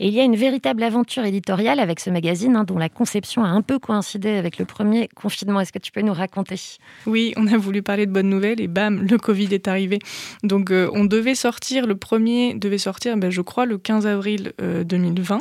Et 0.00 0.08
il 0.08 0.14
y 0.14 0.20
a 0.20 0.22
une 0.22 0.36
véritable 0.36 0.82
aventure 0.82 1.24
éditoriale 1.24 1.80
avec 1.80 2.00
ce 2.00 2.08
magazine, 2.08 2.56
hein, 2.56 2.64
dont 2.64 2.78
la 2.78 2.88
conception 2.88 3.44
a 3.44 3.48
un 3.48 3.60
peu 3.60 3.78
coïncidé 3.78 4.30
avec 4.30 4.56
le 4.56 4.64
premier 4.64 5.08
confinement. 5.14 5.60
Est-ce 5.60 5.72
que 5.72 5.78
tu 5.78 5.92
peux 5.92 6.00
nous 6.02 6.14
raconter? 6.14 6.58
Oui, 7.06 7.34
on 7.36 7.46
a 7.48 7.58
voulu 7.58 7.82
parler 7.82 8.06
de 8.06 8.12
bonnes 8.12 8.30
nouvelles 8.30 8.60
et 8.62 8.68
bam, 8.68 9.02
le 9.02 9.18
Covid 9.18 9.52
est 9.52 9.68
arrivé. 9.68 9.98
Donc 10.44 10.70
on 10.70 11.04
devait 11.04 11.34
sortir, 11.34 11.86
le 11.86 11.96
premier 11.96 12.54
devait 12.54 12.78
sortir, 12.78 13.16
ben, 13.18 13.30
je 13.30 13.42
crois, 13.42 13.66
le 13.66 13.76
15 13.76 14.06
avril 14.06 14.52
euh, 14.62 14.84
2020. 14.84 15.40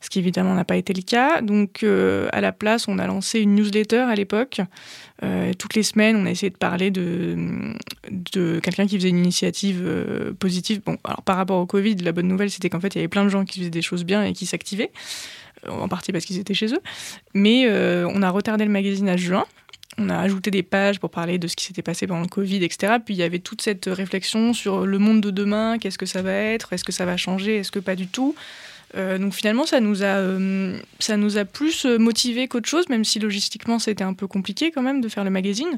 Ce 0.00 0.10
qui 0.10 0.20
évidemment 0.20 0.54
n'a 0.54 0.64
pas 0.64 0.76
été 0.76 0.92
le 0.92 1.02
cas. 1.02 1.40
Donc, 1.40 1.82
euh, 1.82 2.28
à 2.32 2.40
la 2.40 2.52
place, 2.52 2.86
on 2.86 2.98
a 2.98 3.06
lancé 3.06 3.40
une 3.40 3.54
newsletter 3.56 3.98
à 4.00 4.14
l'époque. 4.14 4.60
Euh, 5.24 5.52
toutes 5.58 5.74
les 5.74 5.82
semaines, 5.82 6.16
on 6.16 6.26
a 6.26 6.30
essayé 6.30 6.50
de 6.50 6.56
parler 6.56 6.90
de, 6.90 7.74
de 8.10 8.60
quelqu'un 8.60 8.86
qui 8.86 8.96
faisait 8.96 9.08
une 9.08 9.18
initiative 9.18 9.82
euh, 9.84 10.32
positive. 10.34 10.80
Bon, 10.84 10.96
alors 11.04 11.22
par 11.22 11.36
rapport 11.36 11.58
au 11.58 11.66
Covid, 11.66 11.96
la 11.96 12.12
bonne 12.12 12.28
nouvelle, 12.28 12.50
c'était 12.50 12.70
qu'en 12.70 12.80
fait, 12.80 12.94
il 12.94 12.98
y 12.98 13.00
avait 13.00 13.08
plein 13.08 13.24
de 13.24 13.28
gens 13.28 13.44
qui 13.44 13.58
faisaient 13.58 13.70
des 13.70 13.82
choses 13.82 14.04
bien 14.04 14.24
et 14.24 14.32
qui 14.32 14.46
s'activaient, 14.46 14.92
en 15.68 15.88
partie 15.88 16.12
parce 16.12 16.24
qu'ils 16.24 16.38
étaient 16.38 16.54
chez 16.54 16.72
eux. 16.72 16.82
Mais 17.34 17.68
on 18.06 18.22
a 18.22 18.30
retardé 18.30 18.64
le 18.64 18.70
magazine 18.70 19.08
à 19.08 19.16
juin. 19.16 19.44
On 20.00 20.10
a 20.10 20.18
ajouté 20.18 20.52
des 20.52 20.62
pages 20.62 21.00
pour 21.00 21.10
parler 21.10 21.38
de 21.38 21.48
ce 21.48 21.56
qui 21.56 21.64
s'était 21.64 21.82
passé 21.82 22.06
pendant 22.06 22.20
le 22.20 22.28
Covid, 22.28 22.62
etc. 22.62 22.94
Puis 23.04 23.14
il 23.14 23.18
y 23.18 23.24
avait 23.24 23.40
toute 23.40 23.62
cette 23.62 23.86
réflexion 23.86 24.52
sur 24.52 24.86
le 24.86 24.98
monde 24.98 25.20
de 25.20 25.30
demain, 25.30 25.78
qu'est-ce 25.78 25.98
que 25.98 26.06
ça 26.06 26.22
va 26.22 26.32
être, 26.32 26.72
est-ce 26.72 26.84
que 26.84 26.92
ça 26.92 27.04
va 27.04 27.16
changer, 27.16 27.56
est-ce 27.56 27.72
que 27.72 27.80
pas 27.80 27.96
du 27.96 28.06
tout. 28.06 28.36
Euh, 28.96 29.18
donc 29.18 29.34
finalement, 29.34 29.66
ça 29.66 29.80
nous 29.80 30.02
a, 30.02 30.16
euh, 30.16 30.78
ça 30.98 31.16
nous 31.16 31.36
a 31.36 31.44
plus 31.44 31.84
motivé 31.84 32.48
qu'autre 32.48 32.68
chose, 32.68 32.88
même 32.88 33.04
si 33.04 33.18
logistiquement 33.18 33.78
c'était 33.78 34.04
un 34.04 34.14
peu 34.14 34.26
compliqué 34.26 34.70
quand 34.70 34.82
même 34.82 35.00
de 35.00 35.08
faire 35.08 35.24
le 35.24 35.30
magazine. 35.30 35.76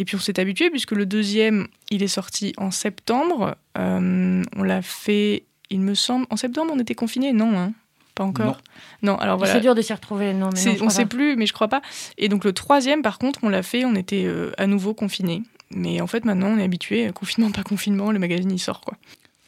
Et 0.00 0.04
puis 0.04 0.16
on 0.16 0.18
s'est 0.18 0.40
habitué 0.40 0.70
puisque 0.70 0.92
le 0.92 1.04
deuxième, 1.04 1.68
il 1.90 2.02
est 2.02 2.08
sorti 2.08 2.54
en 2.56 2.70
septembre. 2.70 3.56
Euh, 3.76 4.42
on 4.56 4.62
l'a 4.62 4.80
fait, 4.80 5.44
il 5.68 5.80
me 5.80 5.94
semble, 5.94 6.26
en 6.30 6.36
septembre 6.36 6.72
on 6.74 6.78
était 6.78 6.94
confinés, 6.94 7.34
non 7.34 7.58
hein 7.58 7.74
Pas 8.14 8.24
encore. 8.24 8.62
Non, 9.02 9.16
alors 9.16 9.36
voilà. 9.36 9.52
C'est 9.52 9.60
dur 9.60 9.74
de 9.74 9.82
s'y 9.82 9.92
retrouver, 9.92 10.32
non. 10.32 10.48
Mais 10.54 10.70
on 10.70 10.74
crois 10.76 10.90
sait 10.90 11.04
plus, 11.04 11.36
mais 11.36 11.44
je 11.44 11.52
crois 11.52 11.68
pas. 11.68 11.82
Et 12.16 12.30
donc 12.30 12.44
le 12.44 12.54
troisième, 12.54 13.02
par 13.02 13.18
contre, 13.18 13.40
on 13.42 13.50
l'a 13.50 13.62
fait, 13.62 13.84
on 13.84 13.94
était 13.94 14.24
euh, 14.24 14.52
à 14.56 14.66
nouveau 14.66 14.94
confinés. 14.94 15.42
Mais 15.70 16.00
en 16.00 16.06
fait, 16.06 16.24
maintenant, 16.24 16.48
on 16.48 16.58
est 16.58 16.64
habitué, 16.64 17.08
euh, 17.08 17.12
confinement, 17.12 17.50
pas 17.50 17.62
confinement, 17.62 18.10
le 18.10 18.18
magazine, 18.18 18.50
il 18.50 18.58
sort, 18.58 18.80
quoi. 18.80 18.96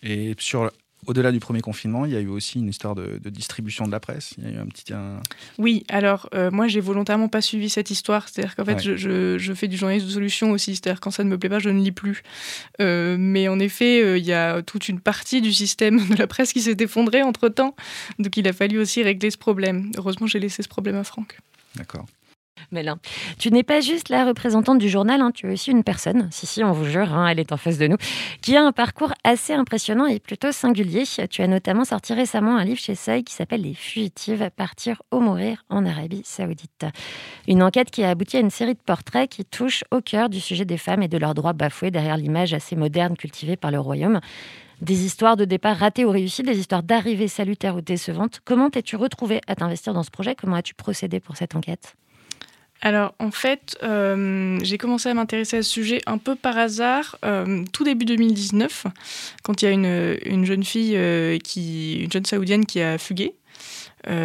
Et 0.03 0.35
sur, 0.39 0.71
au-delà 1.07 1.33
du 1.33 1.41
premier 1.41 1.61
confinement, 1.61 2.05
il 2.07 2.13
y 2.13 2.17
a 2.17 2.21
eu 2.21 2.29
aussi 2.29 2.59
une 2.61 2.69
histoire 2.69 2.95
de, 2.95 3.19
de 3.23 3.31
distribution 3.31 3.87
de 3.87 3.91
la 3.93 3.99
presse. 4.01 4.35
Il 4.39 4.45
y 4.45 4.47
a 4.47 4.51
eu 4.51 4.57
un 4.59 4.67
petit. 4.67 4.93
un- 4.93 5.21
Oui, 5.59 5.85
alors 5.89 6.29
euh, 6.35 6.51
moi 6.51 6.69
j'ai 6.69 6.81
volontairement 6.81 7.29
pas 7.29 7.41
suivi 7.41 7.69
cette 7.69 7.91
histoire, 7.91 8.29
c'est-à-dire 8.29 8.55
qu'en 8.57 8.65
fait 8.65 8.75
Ouais. 8.75 8.81
je, 8.83 8.97
je- 8.97 9.39
je 9.39 9.53
fais 9.53 9.69
du 9.69 9.77
journalisme 9.77 10.07
de 10.07 10.13
solution 10.13 10.51
aussi, 10.53 10.77
c'est-à-dire 10.77 11.01
quand 11.01 11.11
ça 11.11 11.25
ne 11.25 11.29
me 11.29 11.39
plaît 11.39 11.49
pas 11.51 11.59
je 11.59 11.71
ne 11.71 11.83
lis 11.83 11.93
plus. 11.93 12.23
Euh, 12.81 13.17
mais 13.19 13.49
en 13.49 13.59
effet 13.59 14.03
euh, 14.03 14.17
il 14.19 14.25
y 14.25 14.33
a 14.33 14.63
toute 14.63 14.89
une 14.89 15.01
partie 15.01 15.41
du 15.41 15.53
système 15.53 15.99
de 16.09 16.17
la 16.17 16.27
presse 16.27 16.53
qui 16.53 16.61
s'est 16.61 16.77
effondrée 16.79 17.23
entre-temps, 17.23 17.75
donc 18.19 18.37
il 18.37 18.47
a 18.47 18.53
fallu 18.53 18.79
aussi 18.79 19.03
régler 19.03 19.31
ce 19.31 19.39
problème. 19.39 19.91
Heureusement 19.97 20.27
j'ai 20.27 20.39
laissé 20.39 20.63
ce 20.63 20.69
problème 20.69 20.97
à 20.97 21.05
Franck. 21.05 21.39
D'accord. 21.75 22.07
Là, 22.71 22.97
tu 23.39 23.51
n'es 23.51 23.63
pas 23.63 23.81
juste 23.81 24.09
la 24.09 24.25
représentante 24.25 24.79
du 24.79 24.89
journal, 24.89 25.21
hein, 25.21 25.31
tu 25.33 25.49
es 25.49 25.53
aussi 25.53 25.71
une 25.71 25.85
personne, 25.85 26.29
si 26.31 26.47
si, 26.47 26.63
on 26.63 26.73
vous 26.73 26.85
jure, 26.85 27.13
hein, 27.13 27.29
elle 27.29 27.41
est 27.41 27.53
en 27.53 27.57
face 27.57 27.79
de 27.79 27.87
nous, 27.87 27.97
qui 28.41 28.57
a 28.57 28.63
un 28.63 28.73
parcours 28.73 29.13
assez 29.25 29.53
impressionnant 29.53 30.07
et 30.07 30.21
plutôt 30.21 30.53
singulier. 30.53 31.05
Tu 31.31 31.43
as 31.43 31.47
notamment 31.47 31.85
sorti 31.85 32.15
récemment 32.15 32.57
un 32.57 32.65
livre 32.65 32.81
chez 32.81 32.95
Seuil 32.95 33.25
qui 33.25 33.35
s'appelle 33.35 33.63
Les 33.63 33.75
fugitives, 33.75 34.51
partir 34.57 35.03
ou 35.13 35.21
mourir 35.21 35.65
en 35.69 35.85
Arabie 35.87 36.23
Saoudite. 36.25 36.87
Une 37.49 37.63
enquête 37.63 37.91
qui 37.91 38.05
a 38.05 38.11
abouti 38.11 38.37
à 38.37 38.41
une 38.41 38.51
série 38.51 38.75
de 38.75 38.81
portraits 38.85 39.29
qui 39.29 39.45
touchent 39.45 39.85
au 39.91 40.01
cœur 40.01 40.29
du 40.29 40.41
sujet 40.41 40.65
des 40.65 40.79
femmes 40.79 41.03
et 41.03 41.09
de 41.09 41.19
leurs 41.19 41.35
droits 41.35 41.53
bafoués 41.53 41.91
derrière 41.91 42.17
l'image 42.17 42.55
assez 42.55 42.77
moderne 42.77 43.17
cultivée 43.17 43.57
par 43.57 43.71
le 43.71 43.81
royaume. 43.81 44.21
Des 44.81 45.05
histoires 45.05 45.37
de 45.37 45.45
départ 45.45 45.77
ratées 45.77 46.05
ou 46.05 46.11
réussies, 46.11 46.43
des 46.43 46.59
histoires 46.59 46.83
d'arrivée 46.83 47.29
salutaires 47.29 47.77
ou 47.77 47.81
décevantes. 47.81 48.41
Comment 48.45 48.69
t'es-tu 48.69 48.97
retrouvée 48.97 49.41
à 49.47 49.55
t'investir 49.55 49.95
dans 49.95 50.03
ce 50.03 50.11
projet? 50.11 50.35
Comment 50.35 50.57
as-tu 50.57 50.75
procédé 50.75 51.21
pour 51.21 51.37
cette 51.37 51.55
enquête? 51.55 51.95
Alors 52.83 53.15
en 53.21 53.31
fait 53.31 53.79
euh, 53.85 54.59
j'ai 54.63 54.77
commencé 54.77 55.09
à 55.09 55.15
m'intéresser 55.15 55.59
à 55.59 55.63
ce 55.63 55.71
sujet 55.71 56.01
un 56.07 56.19
peu 56.19 56.35
par 56.35 56.59
hasard 56.59 57.17
euh, 57.25 57.65
tout 57.73 57.85
début 57.85 58.05
2019 58.05 58.87
quand 59.45 59.63
il 59.63 59.65
y 59.65 59.69
a 59.69 59.71
une, 59.71 60.19
une 60.25 60.45
jeune 60.45 60.65
fille, 60.65 60.97
euh, 60.97 61.39
qui, 61.39 62.01
une 62.03 62.11
jeune 62.11 62.27
saoudienne 62.27 62.67
qui 62.67 62.83
a 62.83 62.99
fugué. 62.99 63.35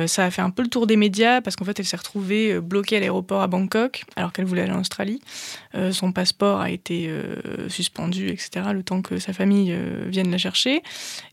Ça 0.08 0.26
a 0.26 0.32
fait 0.32 0.42
un 0.42 0.50
peu 0.50 0.64
le 0.64 0.70
tour 0.70 0.88
des 0.88 0.96
médias 0.96 1.40
parce 1.40 1.56
qu'en 1.56 1.64
fait, 1.64 1.80
elle 1.80 1.86
s'est 1.86 1.98
retrouvée 1.98 2.60
bloquée 2.60 2.98
à 2.98 3.00
l'aéroport 3.00 3.44
à 3.44 3.48
Bangkok 3.48 4.06
alors 4.16 4.34
qu'elle 4.34 4.46
voulait 4.46 4.64
aller 4.64 4.72
en 4.72 4.80
Australie. 4.80 5.22
Son 5.92 6.12
passeport 6.12 6.62
a 6.62 6.72
été 6.72 7.12
suspendu, 7.68 8.30
etc., 8.30 8.70
le 8.74 8.82
temps 8.82 9.04
que 9.04 9.20
sa 9.20 9.34
famille 9.34 9.78
vienne 10.08 10.32
la 10.32 10.40
chercher. 10.40 10.82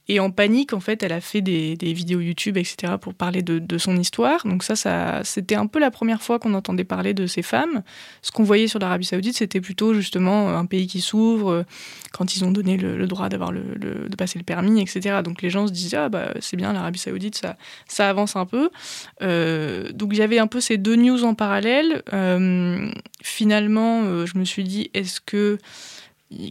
Et 0.09 0.21
en 0.21 0.31
panique, 0.31 0.75
en 0.75 0.81
fait, 0.81 1.03
elle 1.03 1.13
a 1.13 1.21
fait 1.21 1.41
des, 1.41 1.77
vidéos 1.81 2.21
YouTube, 2.21 2.59
etc., 2.59 2.95
pour 3.01 3.15
parler 3.15 3.43
de, 3.43 3.79
son 3.79 3.97
histoire. 3.97 4.47
Donc 4.47 4.63
ça, 4.63 5.23
c'était 5.25 5.55
un 5.55 5.67
peu 5.67 5.79
la 5.79 5.91
première 5.91 6.23
fois 6.23 6.39
qu'on 6.39 6.55
entendait 6.55 6.85
parler 6.85 7.15
de 7.15 7.27
ces 7.27 7.43
femmes. 7.43 7.83
Ce 8.23 8.31
qu'on 8.31 8.45
voyait 8.45 8.69
sur 8.69 8.79
l'Arabie 8.79 9.07
Saoudite, 9.07 9.37
c'était 9.37 9.61
plutôt 9.61 9.95
justement 9.95 10.51
un 10.51 10.67
pays 10.67 10.87
qui 10.87 11.01
s'ouvre 11.01 11.51
euh, 11.51 11.63
quand 12.13 12.37
ils 12.37 12.45
ont 12.45 12.51
donné 12.51 12.77
le, 12.77 13.07
droit 13.07 13.29
d'avoir 13.29 13.51
le, 13.51 13.63
de 14.09 14.17
passer 14.17 14.39
le 14.39 14.45
permis, 14.45 14.81
etc. 14.81 15.21
Donc 15.25 15.43
les 15.43 15.51
gens 15.51 15.67
se 15.67 15.73
disaient 15.73 15.97
ah 15.97 16.09
bah 16.09 16.33
c'est 16.41 16.57
bien 16.57 16.73
l'Arabie 16.73 16.99
Saoudite, 16.99 17.37
ça 17.37 17.57
ça 17.89 18.09
avance 18.09 18.37
un 18.37 18.47
peu. 18.47 18.71
Euh, 19.23 19.91
donc 19.93 20.11
il 20.13 20.19
y 20.19 20.23
avait 20.23 20.39
un 20.39 20.47
peu 20.47 20.61
ces 20.61 20.79
deux 20.79 20.97
news 20.97 21.25
en 21.25 21.35
parallèle. 21.35 22.03
Euh, 22.13 22.91
finalement, 23.23 24.27
je 24.27 24.39
me 24.39 24.45
suis 24.45 24.65
dit 24.65 24.91
est-ce 24.95 25.21
que 25.21 25.59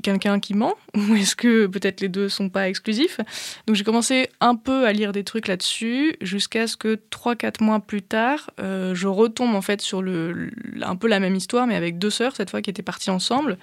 quelqu'un 0.02 0.40
qui 0.40 0.54
ment 0.54 0.76
ou 0.96 1.16
est-ce 1.16 1.36
que 1.36 1.68
peut-être 1.68 2.02
les 2.02 2.10
deux 2.10 2.30
sont 2.30 2.50
pas 2.50 2.70
exclusifs? 2.70 3.20
Donc 3.68 3.76
j'ai 3.76 3.84
commencé 3.84 4.30
un 4.40 4.56
peu 4.56 4.86
à 4.86 4.94
lire 4.94 5.12
des 5.12 5.24
trucs 5.24 5.48
là-dessus 5.48 6.16
jusqu'à 6.22 6.68
ce 6.68 6.78
que 6.78 7.00
3-4 7.12 7.64
mois 7.64 7.80
plus 7.80 8.02
tard, 8.02 8.52
euh, 8.60 8.96
je 8.96 9.08
retombe 9.08 9.56
en 9.56 9.62
fait 9.62 9.82
sur 9.82 10.02
le, 10.02 10.50
un 10.82 10.96
peu 10.96 11.08
la 11.08 11.20
même 11.20 11.36
histoire 11.36 11.68
mais 11.68 11.76
avec 11.76 11.98
deux 11.98 12.10
sœurs 12.10 12.36
cette 12.36 12.50
fois 12.50 12.62
qui 12.62 12.70
étaient 12.70 12.82
parties 12.84 13.10
ensemble, 13.10 13.58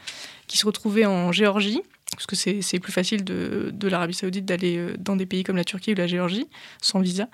qui 0.47 0.59
se 0.59 0.67
retrouvaient 0.67 1.07
en 1.07 1.33
Géorgie 1.33 1.83
parce 2.13 2.27
que 2.27 2.37
c'est 2.37 2.61
c'est 2.61 2.81
plus 2.81 2.93
facile 2.93 3.25
de, 3.25 3.71
de 3.73 3.89
l'Arabie 3.89 4.15
Saoudite 4.15 4.45
d'aller 4.45 4.77
euh, 4.77 4.95
dans 4.99 5.17
des 5.17 5.27
pays 5.27 5.45
comme 5.45 5.57
la 5.57 5.65
Turquie 5.65 5.93
ou 5.93 5.97
la 5.97 6.07
Géorgie 6.07 6.49
sans 6.83 7.01
visa. 7.01 7.29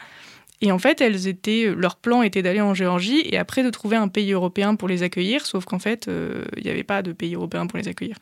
Et 0.62 0.72
en 0.72 0.78
fait, 0.78 1.00
elles 1.02 1.28
étaient, 1.28 1.72
leur 1.76 1.96
plan 1.96 2.22
était 2.22 2.42
d'aller 2.42 2.62
en 2.62 2.72
Géorgie 2.72 3.20
et 3.24 3.36
après 3.36 3.62
de 3.62 3.68
trouver 3.68 3.96
un 3.96 4.08
pays 4.08 4.32
européen 4.32 4.74
pour 4.74 4.88
les 4.88 5.02
accueillir, 5.02 5.44
sauf 5.44 5.66
qu'en 5.66 5.78
fait, 5.78 6.08
euh, 6.08 6.44
il 6.56 6.64
n'y 6.64 6.70
avait 6.70 6.82
pas 6.82 7.02
de 7.02 7.12
pays 7.12 7.34
européen 7.34 7.66
pour 7.66 7.78
les 7.78 7.88
accueillir. 7.88 8.16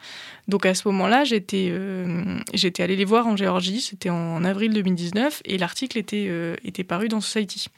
Donc 0.49 0.67
à 0.67 0.75
ce 0.75 0.89
moment-là, 0.89 1.23
j'étais 1.23 1.69
euh, 1.71 2.37
j'étais 2.53 2.83
allée 2.83 2.97
les 2.97 3.05
voir 3.05 3.29
en 3.29 3.37
Géorgie, 3.37 3.81
c'était 3.81 4.11
en, 4.11 4.43
avril 4.45 4.73
2019, 4.73 5.43
et 5.45 5.59
l'article 5.59 5.97
était, 5.97 6.27
euh, 6.29 6.57
était 6.65 6.85
paru 6.85 7.09
dans 7.09 7.21
Society. 7.21 7.69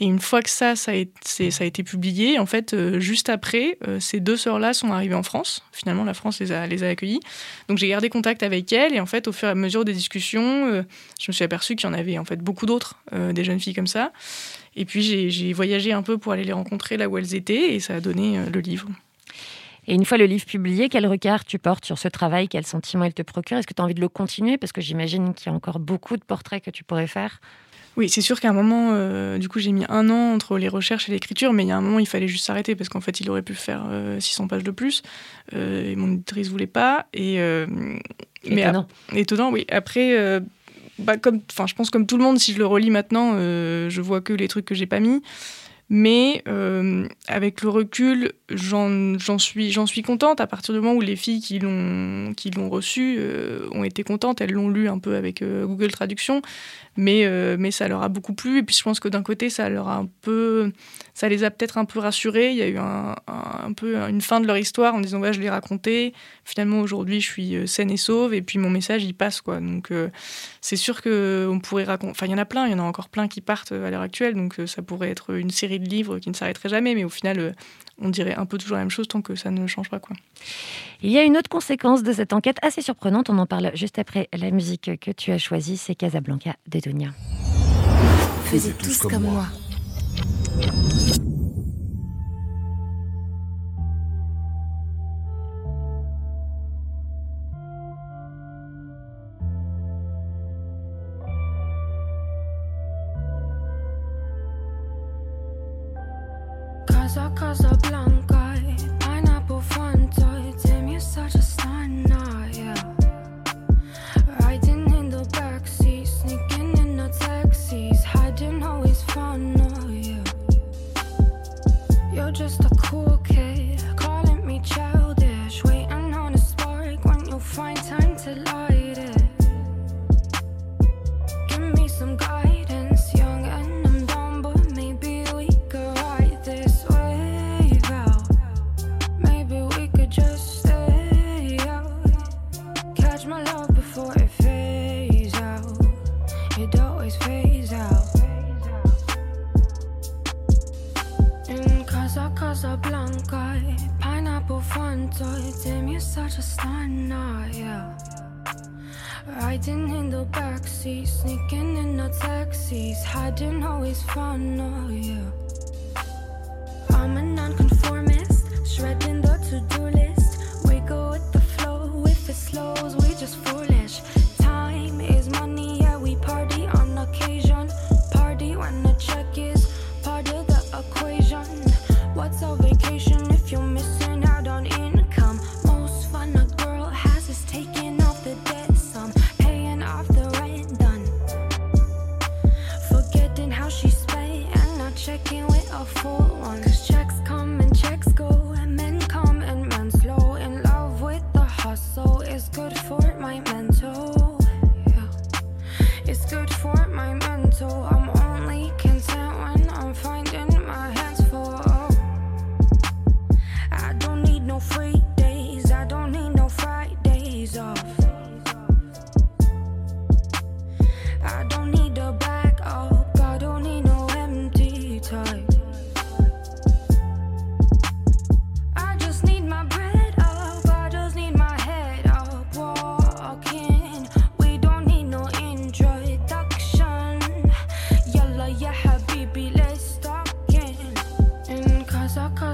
Et 0.00 0.06
une 0.06 0.18
fois 0.18 0.42
que 0.42 0.50
ça, 0.50 0.74
ça 0.74 0.90
a 0.90 0.94
été, 0.94 1.52
ça 1.52 1.62
a 1.62 1.66
été 1.66 1.84
publié, 1.84 2.40
en 2.40 2.46
fait, 2.46 2.74
euh, 2.74 2.98
juste 2.98 3.28
après, 3.28 3.78
euh, 3.86 4.00
ces 4.00 4.18
deux 4.18 4.36
sœurs-là 4.36 4.72
sont 4.72 4.90
arrivées 4.90 5.14
en 5.14 5.22
France. 5.22 5.62
Finalement, 5.70 6.02
la 6.02 6.14
France 6.14 6.40
les 6.40 6.50
a, 6.50 6.66
les 6.66 6.82
a 6.82 6.88
accueillies. 6.88 7.20
Donc 7.68 7.78
j'ai 7.78 7.86
gardé 7.86 8.08
contact 8.08 8.42
avec 8.42 8.72
elles, 8.72 8.94
et 8.94 9.00
en 9.00 9.06
fait, 9.06 9.28
au 9.28 9.32
fur 9.32 9.46
et 9.46 9.52
à 9.52 9.54
mesure 9.54 9.84
des 9.84 9.92
discussions, 9.92 10.66
euh, 10.66 10.82
je 11.20 11.30
me 11.30 11.32
suis 11.32 11.44
aperçue 11.44 11.76
qu'il 11.76 11.88
y 11.88 11.92
en 11.92 11.94
avait 11.94 12.18
en 12.18 12.24
fait 12.24 12.40
beaucoup 12.40 12.66
d'autres, 12.66 12.96
des 13.12 13.44
jeunes 13.44 13.60
filles 13.60 13.74
comme 13.74 13.86
ça. 13.86 14.12
Et 14.76 14.84
puis 14.84 15.30
j'ai 15.30 15.52
voyagé 15.52 15.92
un 15.92 16.02
peu 16.02 16.18
pour 16.18 16.32
aller 16.32 16.44
les 16.44 16.52
rencontrer 16.52 16.96
là 16.96 17.08
où 17.08 17.16
elles 17.16 17.34
étaient, 17.34 17.74
et 17.74 17.80
ça 17.80 17.94
a 17.94 18.00
donné 18.00 18.38
le 18.52 18.60
livre. 18.60 18.88
Et 19.86 19.94
une 19.94 20.04
fois 20.04 20.18
le 20.18 20.26
livre 20.26 20.46
publié, 20.46 20.88
quel 20.88 21.06
regard 21.06 21.44
tu 21.44 21.58
portes 21.58 21.84
sur 21.84 21.98
ce 21.98 22.08
travail? 22.08 22.48
Quel 22.48 22.66
sentiment 22.66 23.04
il 23.04 23.14
te 23.14 23.22
procure 23.22 23.58
Est-ce 23.58 23.66
que 23.66 23.74
tu 23.74 23.82
as 23.82 23.84
envie 23.84 23.94
de 23.94 24.00
le 24.00 24.08
continuer? 24.08 24.56
Parce 24.56 24.72
que 24.72 24.80
j'imagine 24.80 25.34
qu'il 25.34 25.50
y 25.50 25.50
a 25.50 25.52
encore 25.52 25.78
beaucoup 25.78 26.16
de 26.16 26.24
portraits 26.24 26.64
que 26.64 26.70
tu 26.70 26.84
pourrais 26.84 27.06
faire. 27.06 27.40
Oui, 27.96 28.08
c'est 28.08 28.20
sûr 28.20 28.40
qu'à 28.40 28.48
un 28.50 28.52
moment, 28.52 28.90
euh, 28.92 29.38
du 29.38 29.48
coup, 29.48 29.60
j'ai 29.60 29.70
mis 29.70 29.84
un 29.88 30.10
an 30.10 30.34
entre 30.34 30.58
les 30.58 30.68
recherches 30.68 31.08
et 31.08 31.12
l'écriture, 31.12 31.52
mais 31.52 31.62
il 31.62 31.68
y 31.68 31.72
a 31.72 31.76
un 31.76 31.80
moment, 31.80 32.00
il 32.00 32.08
fallait 32.08 32.26
juste 32.28 32.44
s'arrêter 32.44 32.74
parce 32.74 32.88
qu'en 32.88 33.00
fait, 33.00 33.20
il 33.20 33.30
aurait 33.30 33.42
pu 33.42 33.54
faire 33.54 33.84
euh, 33.88 34.18
600 34.18 34.48
pages 34.48 34.64
de 34.64 34.70
plus. 34.72 35.02
euh, 35.54 35.92
et 35.92 35.94
mon 35.96 36.12
éditrice 36.14 36.48
voulait 36.48 36.66
pas. 36.66 37.06
Et, 37.14 37.38
euh, 37.38 37.66
mais 38.48 38.62
Étonnant. 38.62 38.86
étonnant, 39.14 39.50
oui. 39.52 39.64
Après, 39.70 40.18
euh, 40.18 40.40
bah, 40.98 41.16
comme, 41.16 41.40
enfin, 41.52 41.66
je 41.68 41.74
pense 41.74 41.90
comme 41.90 42.06
tout 42.06 42.16
le 42.16 42.24
monde, 42.24 42.38
si 42.38 42.52
je 42.52 42.58
le 42.58 42.66
relis 42.66 42.90
maintenant, 42.90 43.32
euh, 43.34 43.88
je 43.90 44.00
vois 44.00 44.20
que 44.20 44.32
les 44.32 44.48
trucs 44.48 44.64
que 44.64 44.74
j'ai 44.74 44.86
pas 44.86 44.98
mis. 45.00 45.22
Mais 45.96 46.42
euh, 46.48 47.06
avec 47.28 47.62
le 47.62 47.68
recul, 47.68 48.32
j'en 48.48 49.16
suis, 49.38 50.02
contente 50.02 50.40
à 50.40 50.48
partir 50.48 50.74
du 50.74 50.80
moment 50.80 50.96
où 50.96 51.00
les 51.00 51.14
filles 51.14 51.40
qui 51.40 51.60
l'ont 51.60 52.68
reçu 52.68 53.14
euh, 53.20 53.68
ont 53.70 53.84
été 53.84 54.02
contentes. 54.02 54.40
Elles 54.40 54.50
l'ont 54.50 54.68
lu 54.68 54.88
un 54.88 54.98
peu 54.98 55.14
avec 55.14 55.40
euh, 55.40 55.64
Google 55.64 55.92
Traduction, 55.92 56.42
mais, 56.96 57.22
ça 57.70 57.86
leur 57.86 58.02
a 58.02 58.08
beaucoup 58.08 58.34
plu. 58.34 58.58
Et 58.58 58.62
puis 58.64 58.74
je 58.74 58.82
pense 58.82 58.98
que 58.98 59.06
d'un 59.06 59.22
côté, 59.22 59.50
ça 59.50 59.68
leur 59.68 59.86
a 59.86 59.94
un 59.98 60.08
peu, 60.20 60.72
ça 61.14 61.28
les 61.28 61.44
a 61.44 61.52
peut-être 61.52 61.78
un 61.78 61.84
peu 61.84 62.00
rassurés. 62.00 62.50
Il 62.50 62.56
y 62.56 62.62
a 62.62 62.66
eu 62.66 62.78
un, 62.78 63.72
peu 63.76 63.94
une 63.94 64.20
fin 64.20 64.40
de 64.40 64.48
leur 64.48 64.58
histoire 64.58 64.96
en 64.96 65.00
disant 65.00 65.20
ouais, 65.20 65.32
je 65.32 65.40
l'ai 65.40 65.50
raconté. 65.50 66.12
Finalement, 66.44 66.80
aujourd'hui, 66.80 67.20
je 67.20 67.30
suis 67.30 67.68
saine 67.68 67.92
et 67.92 67.96
sauve. 67.96 68.34
Et 68.34 68.42
puis 68.42 68.58
mon 68.58 68.68
message, 68.68 69.04
il 69.04 69.14
passe. 69.14 69.42
Donc 69.46 69.92
c'est 70.64 70.76
sûr 70.76 71.02
que 71.02 71.46
on 71.50 71.60
pourrait 71.60 71.84
raconter. 71.84 72.12
Enfin, 72.12 72.24
il 72.24 72.32
y 72.32 72.34
en 72.34 72.38
a 72.38 72.46
plein. 72.46 72.66
Il 72.66 72.72
y 72.72 72.74
en 72.74 72.78
a 72.78 72.82
encore 72.84 73.10
plein 73.10 73.28
qui 73.28 73.42
partent 73.42 73.72
euh, 73.72 73.86
à 73.86 73.90
l'heure 73.90 74.00
actuelle. 74.00 74.32
Donc 74.32 74.58
euh, 74.58 74.66
ça 74.66 74.80
pourrait 74.80 75.10
être 75.10 75.34
une 75.34 75.50
série 75.50 75.78
de 75.78 75.86
livres 75.86 76.18
qui 76.18 76.30
ne 76.30 76.34
s'arrêterait 76.34 76.70
jamais. 76.70 76.94
Mais 76.94 77.04
au 77.04 77.10
final, 77.10 77.38
euh, 77.38 77.52
on 77.98 78.08
dirait 78.08 78.34
un 78.34 78.46
peu 78.46 78.56
toujours 78.56 78.78
la 78.78 78.82
même 78.82 78.90
chose 78.90 79.06
tant 79.06 79.20
que 79.20 79.34
ça 79.34 79.50
ne 79.50 79.66
change 79.66 79.90
pas 79.90 79.98
quoi. 79.98 80.16
Il 81.02 81.10
y 81.10 81.18
a 81.18 81.22
une 81.22 81.36
autre 81.36 81.50
conséquence 81.50 82.02
de 82.02 82.14
cette 82.14 82.32
enquête 82.32 82.56
assez 82.62 82.80
surprenante. 82.80 83.28
On 83.28 83.36
en 83.36 83.44
parle 83.44 83.72
juste 83.74 83.98
après 83.98 84.30
la 84.32 84.50
musique 84.50 84.90
que 84.98 85.10
tu 85.10 85.32
as 85.32 85.38
choisie. 85.38 85.76
C'est 85.76 85.94
Casablanca 85.94 86.56
de 86.66 86.80
Dunia. 86.80 87.10
Faisez 88.46 88.72
tous 88.72 89.02
comme 89.02 89.24
moi. 89.24 89.46
casa, 107.04 107.30
casa 107.34 107.68
blanca. 107.82 108.43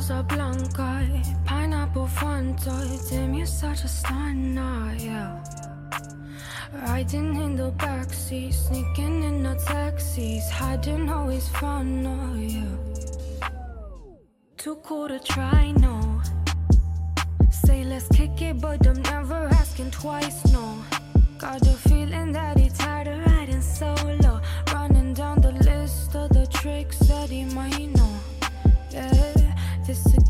Casablanca, 0.00 1.06
pineapple 1.44 2.06
Fanta. 2.06 3.10
Damn, 3.10 3.34
you're 3.34 3.44
such 3.44 3.84
a 3.84 3.88
stunner, 3.88 4.94
yeah. 4.96 5.44
Riding 6.72 7.36
in 7.36 7.54
the 7.54 7.70
backseat, 7.72 8.54
sneaking 8.54 9.24
in 9.24 9.42
the 9.42 9.56
taxis, 9.56 10.48
hiding 10.48 11.10
always 11.10 11.48
fun, 11.48 12.06
oh 12.06 12.34
yeah. 12.34 13.48
Too 14.56 14.76
cool 14.76 15.08
to 15.08 15.18
try, 15.18 15.72
no. 15.72 16.22
Say 17.50 17.84
let's 17.84 18.08
kick 18.08 18.40
it, 18.40 18.58
but 18.58 18.86
I'm 18.86 19.02
never 19.02 19.48
asking 19.60 19.90
twice, 19.90 20.50
no. 20.50 20.82
Got 21.36 21.60
the 21.60 21.76
feeling 21.88 22.32
that 22.32 22.58
he's 22.58 22.72
tired 22.78 23.08
of 23.08 23.26
riding 23.26 23.60
solo, 23.60 24.40
running 24.72 25.12
down 25.12 25.42
the 25.42 25.52
list 25.52 26.16
of 26.16 26.30
the 26.30 26.46
tricks 26.46 27.00
that 27.00 27.28
he 27.28 27.44
might 27.44 27.90
know 27.94 27.99
this 29.90 30.07
again. 30.14 30.29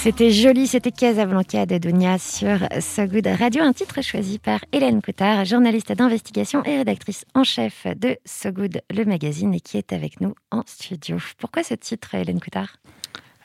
C'était 0.00 0.30
joli, 0.30 0.68
c'était 0.68 0.92
Casablanca 0.92 1.66
de 1.66 1.76
Dunia 1.76 2.18
sur 2.18 2.60
So 2.80 3.04
Good 3.06 3.26
Radio, 3.26 3.64
un 3.64 3.72
titre 3.72 4.00
choisi 4.00 4.38
par 4.38 4.60
Hélène 4.70 5.02
Coutard, 5.02 5.44
journaliste 5.44 5.92
d'investigation 5.92 6.62
et 6.62 6.76
rédactrice 6.76 7.24
en 7.34 7.42
chef 7.42 7.84
de 7.96 8.16
So 8.24 8.52
Good, 8.52 8.80
le 8.94 9.04
magazine, 9.04 9.52
et 9.54 9.60
qui 9.60 9.76
est 9.76 9.92
avec 9.92 10.20
nous 10.20 10.36
en 10.52 10.62
studio. 10.66 11.16
Pourquoi 11.38 11.64
ce 11.64 11.74
titre, 11.74 12.14
Hélène 12.14 12.38
Coutard? 12.38 12.76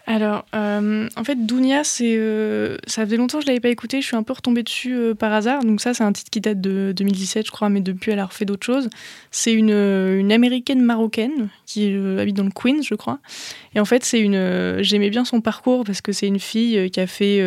Alors, 0.06 0.46
euh, 0.54 1.08
en 1.16 1.24
fait, 1.24 1.46
Dounia, 1.46 1.86
c'est, 1.86 2.16
euh, 2.18 2.78
ça 2.88 3.06
faisait 3.06 3.16
longtemps 3.16 3.38
que 3.38 3.46
je 3.46 3.48
l'avais 3.48 3.62
pas 3.62 3.70
écouté. 3.70 4.02
Je 4.02 4.08
suis 4.08 4.18
un 4.18 4.24
peu 4.24 4.34
retombée 4.34 4.64
dessus 4.64 4.94
euh, 4.94 5.16
par 5.16 5.32
hasard. 5.32 5.64
Donc 5.64 5.80
ça, 5.80 5.94
c'est 5.94 6.04
un 6.04 6.12
titre 6.12 6.30
qui 6.30 6.42
date 6.42 6.60
de 6.60 6.94
2017, 6.96 7.46
je 7.46 7.52
crois, 7.52 7.70
mais 7.70 7.80
depuis, 7.80 8.12
elle 8.12 8.20
a 8.20 8.26
refait 8.26 8.44
d'autres 8.44 8.66
choses. 8.66 8.90
C'est 9.32 9.54
une, 9.54 9.72
une 9.72 10.32
américaine 10.34 10.82
marocaine 10.82 11.48
qui 11.66 11.96
habite 12.20 12.36
dans 12.36 12.44
le 12.44 12.52
Queens, 12.52 12.82
je 12.84 12.96
crois. 12.96 13.20
Et 13.76 13.80
en 13.80 13.86
fait, 13.86 14.04
c'est 14.04 14.20
une, 14.20 14.82
j'aimais 14.82 15.10
bien 15.10 15.24
son 15.24 15.40
parcours 15.40 15.86
parce 15.86 16.02
que 16.02 16.12
c'est 16.12 16.28
une 16.28 16.40
fille 16.40 16.92
qui 16.92 17.00
a 17.00 17.08
fait 17.08 17.42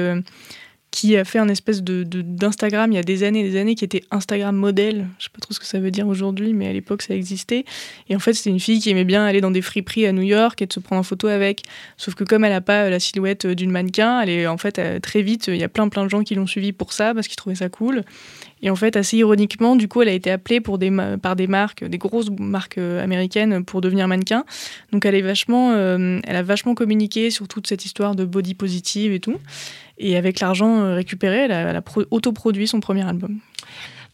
qui 0.96 1.14
a 1.14 1.26
fait 1.26 1.38
un 1.38 1.48
espèce 1.50 1.82
de, 1.82 2.04
d'Instagram 2.04 2.90
il 2.90 2.94
y 2.94 2.98
a 2.98 3.02
des 3.02 3.22
années 3.22 3.40
et 3.40 3.50
des 3.50 3.60
années 3.60 3.74
qui 3.74 3.84
était 3.84 4.02
Instagram 4.10 4.56
modèle. 4.56 5.06
Je 5.18 5.24
sais 5.24 5.30
pas 5.30 5.40
trop 5.40 5.52
ce 5.52 5.60
que 5.60 5.66
ça 5.66 5.78
veut 5.78 5.90
dire 5.90 6.08
aujourd'hui, 6.08 6.54
mais 6.54 6.68
à 6.68 6.72
l'époque 6.72 7.02
ça 7.02 7.14
existait. 7.14 7.66
Et 8.08 8.16
en 8.16 8.18
fait, 8.18 8.32
c'était 8.32 8.48
une 8.48 8.60
fille 8.60 8.80
qui 8.80 8.88
aimait 8.88 9.04
bien 9.04 9.22
aller 9.26 9.42
dans 9.42 9.50
des 9.50 9.60
friperies 9.60 10.06
à 10.06 10.12
New 10.12 10.22
York 10.22 10.62
et 10.62 10.66
de 10.66 10.72
se 10.72 10.80
prendre 10.80 11.00
en 11.00 11.02
photo 11.02 11.28
avec. 11.28 11.64
Sauf 11.98 12.14
que 12.14 12.24
comme 12.24 12.46
elle 12.46 12.52
a 12.54 12.62
pas 12.62 12.84
euh, 12.84 12.88
la 12.88 12.98
silhouette 12.98 13.44
euh, 13.44 13.54
d'une 13.54 13.70
mannequin, 13.70 14.22
elle 14.22 14.30
est 14.30 14.46
en 14.46 14.56
fait 14.56 14.78
euh, 14.78 14.98
très 14.98 15.20
vite, 15.20 15.48
il 15.48 15.58
y 15.58 15.64
a 15.64 15.68
plein 15.68 15.90
plein 15.90 16.02
de 16.02 16.08
gens 16.08 16.22
qui 16.22 16.34
l'ont 16.34 16.46
suivie 16.46 16.72
pour 16.72 16.94
ça 16.94 17.12
parce 17.12 17.28
qu'ils 17.28 17.36
trouvaient 17.36 17.56
ça 17.56 17.68
cool. 17.68 18.02
Et 18.62 18.70
en 18.70 18.76
fait, 18.76 18.96
assez 18.96 19.18
ironiquement, 19.18 19.76
du 19.76 19.86
coup, 19.86 20.00
elle 20.00 20.08
a 20.08 20.12
été 20.12 20.30
appelée 20.30 20.60
pour 20.60 20.78
des 20.78 20.90
par 21.20 21.36
des 21.36 21.46
marques, 21.46 21.84
des 21.84 21.98
grosses 21.98 22.30
marques 22.38 22.78
euh, 22.78 23.04
américaines 23.04 23.64
pour 23.64 23.82
devenir 23.82 24.08
mannequin. 24.08 24.44
Donc 24.92 25.04
elle 25.04 25.14
est 25.14 25.20
vachement, 25.22 25.72
euh, 25.72 26.20
elle 26.24 26.36
a 26.36 26.42
vachement 26.42 26.74
communiqué 26.74 27.30
sur 27.30 27.48
toute 27.48 27.66
cette 27.66 27.84
histoire 27.84 28.14
de 28.14 28.24
body 28.24 28.54
positive 28.54 29.12
et 29.12 29.20
tout. 29.20 29.36
Et 29.98 30.16
avec 30.16 30.40
l'argent 30.40 30.80
euh, 30.80 30.94
récupéré, 30.94 31.36
elle 31.36 31.52
a, 31.52 31.70
elle 31.70 31.76
a 31.76 31.82
pro- 31.82 32.04
autoproduit 32.10 32.66
son 32.66 32.80
premier 32.80 33.06
album. 33.06 33.40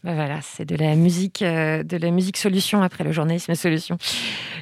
Ben 0.03 0.15
voilà, 0.15 0.41
c'est 0.41 0.65
de 0.65 0.75
la 0.75 0.95
musique, 0.95 1.41
euh, 1.41 1.81
de 1.81 1.95
la 1.95 2.11
musique 2.11 2.35
solution 2.35 2.81
après 2.81 3.05
le 3.05 3.13
journalisme 3.13 3.55
solution. 3.55 3.97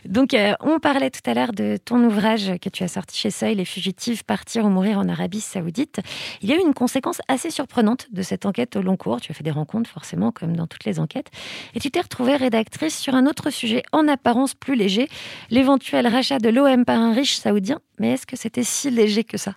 Donc, 0.05 0.35
euh, 0.35 0.53
on 0.59 0.79
parlait 0.79 1.09
tout 1.09 1.27
à 1.27 1.33
l'heure 1.33 1.51
de 1.51 1.77
ton 1.83 2.03
ouvrage 2.03 2.59
que 2.61 2.69
tu 2.69 2.83
as 2.83 2.87
sorti 2.87 3.17
chez 3.17 3.31
Seuil, 3.31 3.55
Les 3.55 3.65
fugitifs 3.65 4.21
partir 4.21 4.65
ou 4.65 4.69
mourir 4.69 4.99
en 4.99 5.09
Arabie 5.09 5.41
Saoudite. 5.41 5.99
Il 6.43 6.49
y 6.49 6.53
a 6.53 6.57
eu 6.57 6.59
une 6.59 6.75
conséquence 6.75 7.21
assez 7.27 7.49
surprenante 7.49 8.07
de 8.11 8.21
cette 8.21 8.45
enquête 8.45 8.75
au 8.75 8.83
long 8.83 8.97
cours. 8.97 9.19
Tu 9.19 9.31
as 9.31 9.33
fait 9.33 9.43
des 9.43 9.49
rencontres, 9.49 9.89
forcément, 9.89 10.31
comme 10.31 10.55
dans 10.55 10.67
toutes 10.67 10.85
les 10.85 10.99
enquêtes. 10.99 11.31
Et 11.73 11.79
tu 11.79 11.89
t'es 11.89 12.01
retrouvée 12.01 12.35
rédactrice 12.35 12.99
sur 12.99 13.15
un 13.15 13.25
autre 13.25 13.49
sujet, 13.49 13.81
en 13.91 14.07
apparence 14.07 14.53
plus 14.53 14.75
léger, 14.75 15.09
l'éventuel 15.49 16.05
rachat 16.05 16.37
de 16.37 16.49
l'OM 16.49 16.85
par 16.85 16.99
un 16.99 17.15
riche 17.15 17.37
saoudien. 17.37 17.79
Mais 17.97 18.11
est-ce 18.11 18.27
que 18.27 18.35
c'était 18.35 18.63
si 18.63 18.91
léger 18.91 19.23
que 19.23 19.37
ça? 19.37 19.55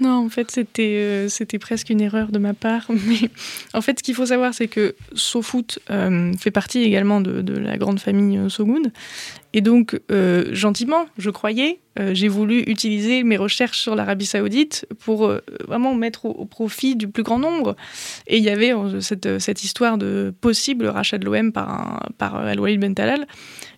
Non, 0.00 0.24
en 0.24 0.28
fait, 0.28 0.50
c'était 0.50 0.96
euh, 0.96 1.28
c'était 1.28 1.58
presque 1.58 1.90
une 1.90 2.00
erreur 2.00 2.32
de 2.32 2.38
ma 2.38 2.54
part. 2.54 2.86
Mais 3.06 3.30
en 3.74 3.80
fait, 3.80 3.98
ce 3.98 4.02
qu'il 4.02 4.14
faut 4.14 4.26
savoir, 4.26 4.52
c'est 4.52 4.68
que 4.68 4.94
SoFoot 5.14 5.78
euh, 5.90 6.32
fait 6.38 6.50
partie 6.50 6.82
également 6.82 7.20
de, 7.20 7.56
la 7.56 7.76
grande 7.76 8.00
famille 8.00 8.38
euh, 8.38 8.48
Sogoud. 8.48 8.90
Et 9.52 9.60
donc, 9.60 10.00
euh, 10.10 10.52
gentiment, 10.54 11.06
je 11.18 11.30
croyais, 11.30 11.78
j'ai 12.12 12.28
voulu 12.28 12.60
utiliser 12.60 13.22
mes 13.22 13.36
recherches 13.36 13.78
sur 13.78 13.94
l'Arabie 13.94 14.24
Saoudite 14.24 14.86
pour 14.98 15.30
vraiment 15.68 15.94
mettre 15.94 16.24
au, 16.24 16.46
profit 16.46 16.96
du 16.96 17.06
plus 17.06 17.22
grand 17.22 17.38
nombre. 17.38 17.76
Et 18.26 18.38
il 18.38 18.42
y 18.42 18.48
avait 18.48 18.72
cette, 19.00 19.38
cette 19.38 19.62
histoire 19.62 19.98
de 19.98 20.32
possible 20.40 20.86
rachat 20.86 21.18
de 21.18 21.26
l'OM 21.26 21.52
par, 21.52 22.00
Al-Walid 22.18 22.80
Ben 22.80 22.94
Talal, 22.94 23.26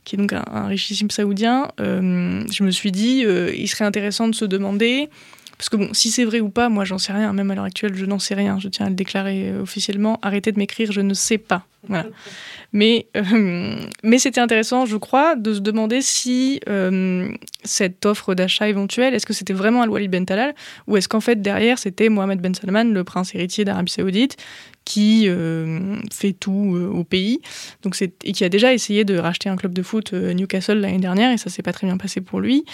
qui 0.05 0.14
est 0.14 0.18
donc 0.18 0.33
un, 0.33 0.68
richissime 0.68 1.11
saoudien. 1.11 1.66
Je 1.79 2.62
me 2.62 2.70
suis 2.70 2.92
dit, 2.92 3.24
il 3.24 3.66
serait 3.66 3.85
intéressant 3.85 4.29
de 4.29 4.35
se 4.37 4.44
demander 4.44 5.09
parce 5.56 5.68
que 5.68 5.76
bon, 5.76 5.92
si 5.92 6.10
c'est 6.10 6.24
vrai 6.24 6.40
ou 6.40 6.48
pas, 6.48 6.68
moi 6.68 6.84
j'en 6.84 6.98
sais 6.98 7.12
rien. 7.12 7.32
Même 7.32 7.50
à 7.50 7.54
l'heure 7.54 7.64
actuelle, 7.64 7.94
je 7.94 8.04
n'en 8.04 8.18
sais 8.18 8.34
rien. 8.34 8.58
Je 8.58 8.68
tiens 8.68 8.86
à 8.86 8.88
le 8.88 8.94
déclarer 8.94 9.50
euh, 9.50 9.62
officiellement. 9.62 10.18
Arrêtez 10.22 10.52
de 10.52 10.58
m'écrire, 10.58 10.92
je 10.92 11.00
ne 11.00 11.14
sais 11.14 11.38
pas. 11.38 11.66
Voilà. 11.88 12.06
Mais, 12.72 13.06
euh, 13.16 13.76
mais 14.02 14.18
c'était 14.18 14.40
intéressant, 14.40 14.84
je 14.84 14.96
crois, 14.96 15.36
de 15.36 15.54
se 15.54 15.60
demander 15.60 16.02
si 16.02 16.58
euh, 16.68 17.28
cette 17.62 18.04
offre 18.04 18.34
d'achat 18.34 18.68
éventuelle, 18.68 19.14
est-ce 19.14 19.26
que 19.26 19.32
c'était 19.32 19.52
vraiment 19.52 19.82
Al-Walid 19.82 20.10
Ben 20.10 20.26
Talal 20.26 20.56
ou 20.88 20.96
est-ce 20.96 21.08
qu'en 21.08 21.20
fait 21.20 21.40
derrière 21.40 21.78
c'était 21.78 22.08
Mohamed 22.08 22.40
Ben 22.40 22.52
Salman, 22.52 22.82
le 22.82 23.04
prince 23.04 23.32
héritier 23.32 23.64
d'Arabie 23.64 23.92
Saoudite, 23.92 24.36
qui 24.84 25.28
euh, 25.28 25.96
fait 26.12 26.32
tout 26.32 26.74
euh, 26.76 26.88
au 26.88 27.04
pays 27.04 27.40
donc 27.82 28.00
et 28.02 28.32
qui 28.32 28.44
a 28.44 28.48
déjà 28.48 28.72
essayé 28.72 29.04
de 29.04 29.16
racheter 29.16 29.48
un 29.48 29.56
club 29.56 29.72
de 29.72 29.82
foot 29.82 30.12
euh, 30.12 30.32
Newcastle 30.34 30.78
l'année 30.78 30.98
dernière 30.98 31.32
et 31.32 31.38
ça 31.38 31.50
s'est 31.50 31.62
pas 31.62 31.72
très 31.72 31.86
bien 31.86 31.96
passé 31.96 32.20
pour 32.20 32.40
lui. 32.40 32.64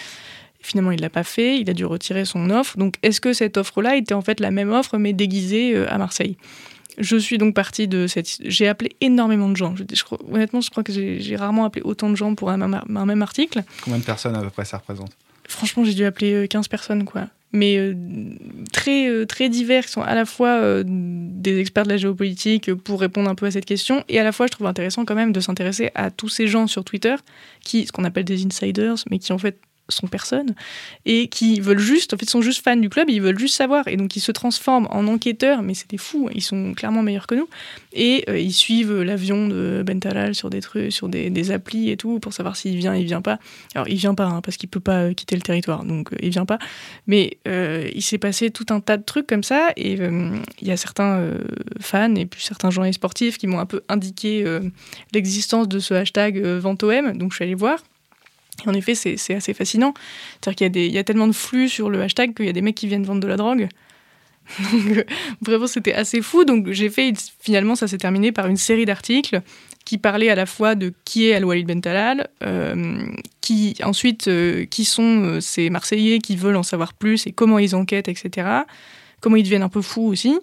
Finalement, 0.62 0.90
il 0.90 1.00
l'a 1.00 1.10
pas 1.10 1.24
fait, 1.24 1.58
il 1.58 1.70
a 1.70 1.72
dû 1.74 1.84
retirer 1.84 2.24
son 2.24 2.50
offre. 2.50 2.76
Donc, 2.76 2.94
est-ce 3.02 3.20
que 3.20 3.32
cette 3.32 3.56
offre-là 3.56 3.96
était 3.96 4.14
en 4.14 4.20
fait 4.20 4.40
la 4.40 4.50
même 4.50 4.70
offre 4.72 4.98
mais 4.98 5.12
déguisée 5.12 5.74
euh, 5.74 5.86
à 5.92 5.96
Marseille? 5.98 6.36
Je 6.98 7.16
suis 7.16 7.38
donc 7.38 7.54
partie 7.54 7.88
de 7.88 8.06
cette. 8.06 8.28
J'ai 8.44 8.68
appelé 8.68 8.90
énormément 9.00 9.48
de 9.48 9.56
gens. 9.56 9.74
Je, 9.76 9.84
je 9.94 10.04
crois- 10.04 10.18
honnêtement, 10.30 10.60
je 10.60 10.68
crois 10.70 10.82
que 10.82 10.92
j'ai 10.92 11.36
rarement 11.36 11.64
appelé 11.64 11.82
autant 11.84 12.10
de 12.10 12.16
gens 12.16 12.34
pour 12.34 12.50
un 12.50 12.56
même, 12.58 12.78
un 12.94 13.06
même 13.06 13.22
article. 13.22 13.62
Combien 13.84 13.98
de 13.98 14.04
personnes 14.04 14.34
à 14.36 14.42
peu 14.42 14.50
près 14.50 14.64
ça 14.66 14.76
représente? 14.78 15.12
Franchement, 15.48 15.82
j'ai 15.84 15.94
dû 15.94 16.04
appeler 16.04 16.32
euh, 16.34 16.46
15 16.46 16.68
personnes, 16.68 17.04
quoi. 17.04 17.26
Mais 17.52 17.76
euh, 17.78 17.94
très, 18.72 19.08
euh, 19.08 19.24
très 19.26 19.48
divers, 19.48 19.86
qui 19.86 19.92
sont 19.92 20.02
à 20.02 20.14
la 20.14 20.24
fois 20.24 20.48
euh, 20.60 20.84
des 20.86 21.58
experts 21.58 21.84
de 21.84 21.88
la 21.88 21.96
géopolitique 21.96 22.68
euh, 22.68 22.76
pour 22.76 23.00
répondre 23.00 23.28
un 23.30 23.34
peu 23.34 23.46
à 23.46 23.50
cette 23.50 23.64
question, 23.64 24.04
et 24.08 24.20
à 24.20 24.24
la 24.24 24.30
fois, 24.30 24.46
je 24.46 24.52
trouve 24.52 24.66
intéressant 24.68 25.04
quand 25.04 25.16
même 25.16 25.32
de 25.32 25.40
s'intéresser 25.40 25.90
à 25.96 26.10
tous 26.12 26.28
ces 26.28 26.46
gens 26.46 26.66
sur 26.68 26.84
Twitter, 26.84 27.16
qui, 27.64 27.86
ce 27.86 27.92
qu'on 27.92 28.04
appelle 28.04 28.24
des 28.24 28.44
insiders, 28.44 28.94
mais 29.10 29.18
qui 29.18 29.32
en 29.32 29.38
fait 29.38 29.58
sont 29.90 30.06
personne 30.06 30.54
et 31.04 31.28
qui 31.28 31.60
veulent 31.60 31.78
juste, 31.78 32.14
en 32.14 32.16
fait, 32.16 32.28
sont 32.28 32.42
juste 32.42 32.64
fans 32.64 32.76
du 32.76 32.88
club, 32.88 33.10
ils 33.10 33.20
veulent 33.20 33.38
juste 33.38 33.56
savoir 33.56 33.88
et 33.88 33.96
donc 33.96 34.16
ils 34.16 34.20
se 34.20 34.32
transforment 34.32 34.88
en 34.90 35.06
enquêteurs, 35.06 35.62
mais 35.62 35.74
c'est 35.74 35.90
des 35.90 35.98
fous, 35.98 36.28
ils 36.34 36.42
sont 36.42 36.74
clairement 36.74 37.02
meilleurs 37.02 37.26
que 37.26 37.34
nous 37.34 37.48
et 37.92 38.24
euh, 38.28 38.38
ils 38.38 38.52
suivent 38.52 39.02
l'avion 39.02 39.48
de 39.48 39.82
Bentalal 39.86 40.34
sur 40.34 40.50
des 40.50 40.60
trucs, 40.60 40.92
sur 40.92 41.08
des, 41.08 41.50
applis 41.50 41.90
et 41.90 41.96
tout 41.96 42.20
pour 42.20 42.32
savoir 42.32 42.56
s'il 42.56 42.76
vient, 42.76 42.94
il 42.94 43.06
vient 43.06 43.22
pas. 43.22 43.38
Alors 43.74 43.88
il 43.88 43.96
vient 43.96 44.14
pas 44.14 44.26
hein, 44.26 44.40
parce 44.42 44.56
qu'il 44.56 44.68
peut 44.68 44.78
pas 44.78 45.04
euh, 45.04 45.14
quitter 45.14 45.34
le 45.36 45.42
territoire, 45.42 45.84
donc 45.84 46.12
euh, 46.12 46.16
il 46.22 46.30
vient 46.30 46.46
pas. 46.46 46.58
Mais 47.06 47.38
euh, 47.48 47.88
il 47.94 48.02
s'est 48.02 48.18
passé 48.18 48.50
tout 48.50 48.66
un 48.70 48.80
tas 48.80 48.96
de 48.96 49.04
trucs 49.04 49.26
comme 49.26 49.42
ça 49.42 49.70
et 49.76 50.00
euh, 50.00 50.36
il 50.60 50.68
y 50.68 50.70
a 50.70 50.76
certains 50.76 51.18
euh, 51.18 51.38
fans 51.80 52.14
et 52.14 52.26
puis 52.26 52.42
certains 52.42 52.70
journalistes 52.70 52.98
sportifs 52.98 53.38
qui 53.38 53.46
m'ont 53.46 53.58
un 53.58 53.66
peu 53.66 53.82
indiqué 53.88 54.44
euh, 54.44 54.60
l'existence 55.12 55.68
de 55.68 55.78
ce 55.78 55.94
hashtag 55.94 56.38
euh, 56.38 56.58
VentoM, 56.60 57.16
donc 57.16 57.32
je 57.32 57.36
suis 57.36 57.44
allée 57.44 57.54
voir. 57.54 57.78
En 58.66 58.74
effet, 58.74 58.94
c'est 58.94 59.34
assez 59.34 59.54
fascinant. 59.54 59.94
C'est-à-dire 60.40 60.56
qu'il 60.56 60.64
y, 60.64 60.66
a 60.66 60.70
des- 60.70 60.86
il 60.86 60.92
y 60.92 60.98
a 60.98 61.04
tellement 61.04 61.26
de 61.28 61.32
flux 61.32 61.68
sur 61.68 61.88
le 61.90 62.02
hashtag 62.02 62.34
qu'il 62.34 62.46
y 62.46 62.48
a 62.50 62.52
des 62.52 62.62
mecs 62.62 62.74
qui 62.74 62.86
viennent 62.86 63.04
vendre 63.04 63.20
de 63.20 63.26
la 63.28 63.36
drogue. 63.36 63.68
Donc, 64.72 64.96
euh, 64.98 65.04
vraiment, 65.40 65.66
c'était 65.66 65.94
assez 65.94 66.20
fou. 66.22 66.44
Donc, 66.44 66.70
j'ai 66.70 66.90
fait, 66.90 67.12
finalement, 67.40 67.74
ça 67.76 67.86
s'est 67.88 67.98
terminé 67.98 68.32
par 68.32 68.48
une 68.48 68.56
série 68.56 68.84
d'articles 68.84 69.40
qui 69.84 69.96
parlaient 69.96 70.28
à 70.28 70.34
la 70.34 70.46
fois 70.46 70.74
de 70.74 70.92
qui 71.04 71.26
est 71.28 71.34
Al-Walid 71.34 71.66
Bentalal, 71.66 72.28
euh, 72.42 73.06
qui, 73.40 73.76
ensuite, 73.82 74.28
euh, 74.28 74.66
qui 74.66 74.84
sont 74.84 75.22
euh, 75.24 75.40
ces 75.40 75.70
Marseillais 75.70 76.18
qui 76.18 76.36
veulent 76.36 76.56
en 76.56 76.62
savoir 76.62 76.92
plus 76.94 77.26
et 77.26 77.32
comment 77.32 77.58
ils 77.58 77.74
enquêtent, 77.74 78.08
etc. 78.08 78.46
Comment 79.20 79.36
ils 79.36 79.42
deviennent 79.42 79.62
un 79.62 79.68
peu 79.68 79.82
fous 79.82 80.06
aussi. 80.06 80.38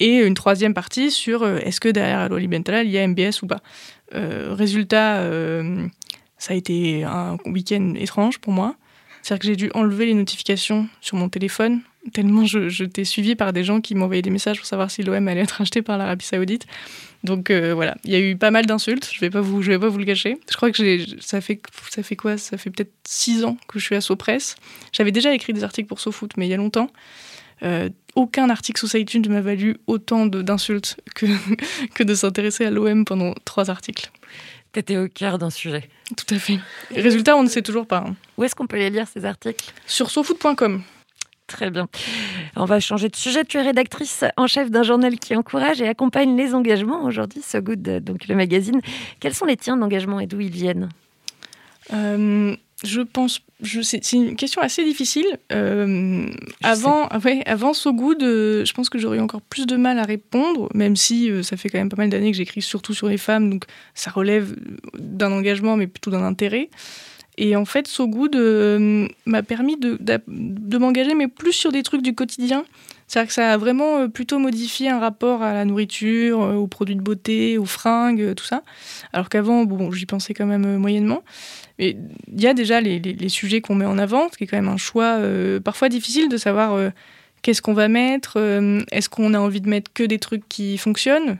Et 0.00 0.18
une 0.18 0.34
troisième 0.34 0.74
partie 0.74 1.10
sur 1.10 1.46
est-ce 1.46 1.80
que 1.80 1.88
derrière 1.88 2.20
Al-Walid 2.20 2.50
Bentalal, 2.50 2.86
il 2.86 2.92
y 2.92 2.98
a 2.98 3.06
MBS 3.06 3.42
ou 3.42 3.46
pas. 3.46 3.60
Résultat, 4.12 5.22
ça 6.40 6.54
a 6.54 6.56
été 6.56 7.04
un 7.04 7.36
week-end 7.44 7.94
étrange 7.96 8.38
pour 8.38 8.52
moi. 8.52 8.74
C'est-à-dire 9.22 9.40
que 9.40 9.46
j'ai 9.46 9.56
dû 9.56 9.70
enlever 9.74 10.06
les 10.06 10.14
notifications 10.14 10.88
sur 11.00 11.16
mon 11.16 11.28
téléphone, 11.28 11.82
tellement 12.14 12.46
je, 12.46 12.70
je 12.70 12.84
t'ai 12.84 13.04
suivi 13.04 13.34
par 13.34 13.52
des 13.52 13.64
gens 13.64 13.80
qui 13.80 13.94
m'envoyaient 13.94 14.22
des 14.22 14.30
messages 14.30 14.56
pour 14.56 14.66
savoir 14.66 14.90
si 14.90 15.02
l'OM 15.02 15.28
allait 15.28 15.42
être 15.42 15.60
acheté 15.60 15.82
par 15.82 15.98
l'Arabie 15.98 16.24
Saoudite. 16.24 16.66
Donc 17.22 17.50
euh, 17.50 17.74
voilà, 17.74 17.96
il 18.04 18.12
y 18.12 18.14
a 18.16 18.20
eu 18.20 18.36
pas 18.36 18.50
mal 18.50 18.64
d'insultes, 18.64 19.10
je 19.12 19.20
vais 19.20 19.28
vais 19.28 19.30
pas 19.30 19.40
vous 19.42 19.98
le 19.98 20.04
cacher. 20.04 20.38
Je 20.50 20.56
crois 20.56 20.70
que 20.70 20.78
ça 21.20 21.40
fait, 21.42 21.60
ça 21.90 22.02
fait 22.02 22.16
quoi? 22.16 22.38
Ça 22.38 22.56
fait 22.56 22.70
peut-être 22.70 22.92
six 23.06 23.44
ans 23.44 23.58
que 23.68 23.78
je 23.78 23.84
suis 23.84 23.94
à 23.94 24.00
SoPress. 24.00 24.56
J'avais 24.92 25.12
déjà 25.12 25.34
écrit 25.34 25.52
des 25.52 25.62
articles 25.62 25.88
pour 25.88 26.00
SoFoot, 26.00 26.30
mais 26.38 26.46
il 26.46 26.50
y 26.50 26.54
a 26.54 26.56
longtemps. 26.56 26.90
Euh, 27.62 27.90
aucun 28.14 28.48
article 28.48 28.86
sur 28.86 28.98
iTunes 28.98 29.22
ne 29.22 29.28
m'a 29.28 29.42
valu 29.42 29.76
autant 29.86 30.24
d'insultes 30.24 30.96
que, 31.14 31.26
que 31.94 32.02
de 32.02 32.14
s'intéresser 32.14 32.64
à 32.64 32.70
l'OM 32.70 33.04
pendant 33.04 33.34
trois 33.44 33.68
articles. 33.68 34.10
T'étais 34.72 34.96
au 34.96 35.08
cœur 35.08 35.38
d'un 35.38 35.50
sujet. 35.50 35.88
Tout 36.16 36.32
à 36.34 36.38
fait. 36.38 36.58
Résultat, 36.94 37.36
on 37.36 37.42
ne 37.42 37.48
sait 37.48 37.62
toujours 37.62 37.86
pas. 37.86 38.04
hein. 38.06 38.14
Où 38.38 38.44
est-ce 38.44 38.54
qu'on 38.54 38.66
peut 38.66 38.76
les 38.78 38.90
lire, 38.90 39.06
ces 39.12 39.24
articles? 39.24 39.72
Sur 39.86 40.10
sofoot.com. 40.10 40.82
Très 41.48 41.70
bien. 41.70 41.88
On 42.54 42.64
va 42.64 42.78
changer 42.78 43.08
de 43.08 43.16
sujet. 43.16 43.44
Tu 43.44 43.56
es 43.58 43.62
rédactrice 43.62 44.24
en 44.36 44.46
chef 44.46 44.70
d'un 44.70 44.84
journal 44.84 45.18
qui 45.18 45.34
encourage 45.34 45.82
et 45.82 45.88
accompagne 45.88 46.36
les 46.36 46.54
engagements 46.54 47.02
aujourd'hui, 47.02 47.42
So 47.42 47.60
Good, 47.60 47.88
euh, 47.88 47.98
donc 48.00 48.28
le 48.28 48.36
magazine. 48.36 48.80
Quels 49.18 49.34
sont 49.34 49.46
les 49.46 49.56
tiens 49.56 49.76
d'engagement 49.76 50.20
et 50.20 50.26
d'où 50.28 50.40
ils 50.40 50.50
viennent? 50.52 50.88
Euh, 51.92 52.54
je 52.84 53.00
pense, 53.02 53.40
je, 53.62 53.82
c'est, 53.82 54.12
une 54.12 54.36
question 54.36 54.62
assez 54.62 54.84
difficile. 54.84 55.26
Euh, 55.52 56.26
avant, 56.62 57.08
ouais, 57.24 57.42
avant 57.46 57.74
So 57.74 57.92
Good, 57.92 58.22
euh, 58.22 58.64
je 58.64 58.72
pense 58.72 58.88
que 58.88 58.98
j'aurais 58.98 59.18
encore 59.18 59.42
plus 59.42 59.66
de 59.66 59.76
mal 59.76 59.98
à 59.98 60.04
répondre, 60.04 60.68
même 60.74 60.96
si 60.96 61.30
euh, 61.30 61.42
ça 61.42 61.56
fait 61.56 61.68
quand 61.68 61.78
même 61.78 61.90
pas 61.90 61.96
mal 61.96 62.08
d'années 62.08 62.30
que 62.30 62.36
j'écris 62.36 62.62
surtout 62.62 62.94
sur 62.94 63.08
les 63.08 63.18
femmes, 63.18 63.50
donc 63.50 63.64
ça 63.94 64.10
relève 64.10 64.56
d'un 64.94 65.32
engagement, 65.32 65.76
mais 65.76 65.86
plutôt 65.86 66.10
d'un 66.10 66.24
intérêt. 66.24 66.70
Et 67.40 67.56
en 67.56 67.64
fait, 67.64 67.88
So 67.88 68.06
Good 68.06 68.36
euh, 68.36 69.08
m'a 69.24 69.42
permis 69.42 69.76
de, 69.78 69.98
m'engager, 70.76 71.14
mais 71.14 71.26
plus 71.26 71.54
sur 71.54 71.72
des 71.72 71.82
trucs 71.82 72.02
du 72.02 72.14
quotidien. 72.14 72.64
C'est-à-dire 73.06 73.28
que 73.28 73.34
ça 73.34 73.52
a 73.52 73.56
vraiment 73.56 74.00
euh, 74.00 74.08
plutôt 74.08 74.38
modifié 74.38 74.90
un 74.90 75.00
rapport 75.00 75.42
à 75.42 75.54
la 75.54 75.64
nourriture, 75.64 76.42
euh, 76.42 76.54
aux 76.54 76.66
produits 76.66 76.96
de 76.96 77.00
beauté, 77.00 77.56
aux 77.56 77.64
fringues, 77.64 78.20
euh, 78.20 78.34
tout 78.34 78.44
ça. 78.44 78.62
Alors 79.14 79.30
qu'avant, 79.30 79.64
bon, 79.64 79.90
j'y 79.90 80.04
pensais 80.04 80.34
quand 80.34 80.46
même 80.46 80.66
euh, 80.66 80.78
moyennement. 80.78 81.22
Il 81.80 82.40
y 82.40 82.46
a 82.46 82.52
déjà 82.52 82.80
les, 82.80 83.28
sujets 83.28 83.62
qu'on 83.62 83.74
met 83.74 83.86
en 83.86 83.98
avant, 83.98 84.28
ce 84.30 84.36
qui 84.36 84.44
est 84.44 84.46
quand 84.46 84.58
même 84.58 84.68
un 84.68 84.76
choix 84.76 85.16
euh, 85.16 85.60
parfois 85.60 85.88
difficile 85.88 86.28
de 86.28 86.36
savoir 86.36 86.74
euh, 86.74 86.90
qu'est-ce 87.40 87.62
qu'on 87.62 87.72
va 87.72 87.88
mettre, 87.88 88.34
euh, 88.36 88.80
est-ce 88.92 89.08
qu'on 89.08 89.32
a 89.32 89.38
envie 89.38 89.62
de 89.62 89.68
mettre 89.68 89.90
que 89.92 90.02
des 90.02 90.18
trucs 90.18 90.46
qui 90.48 90.76
fonctionnent, 90.76 91.38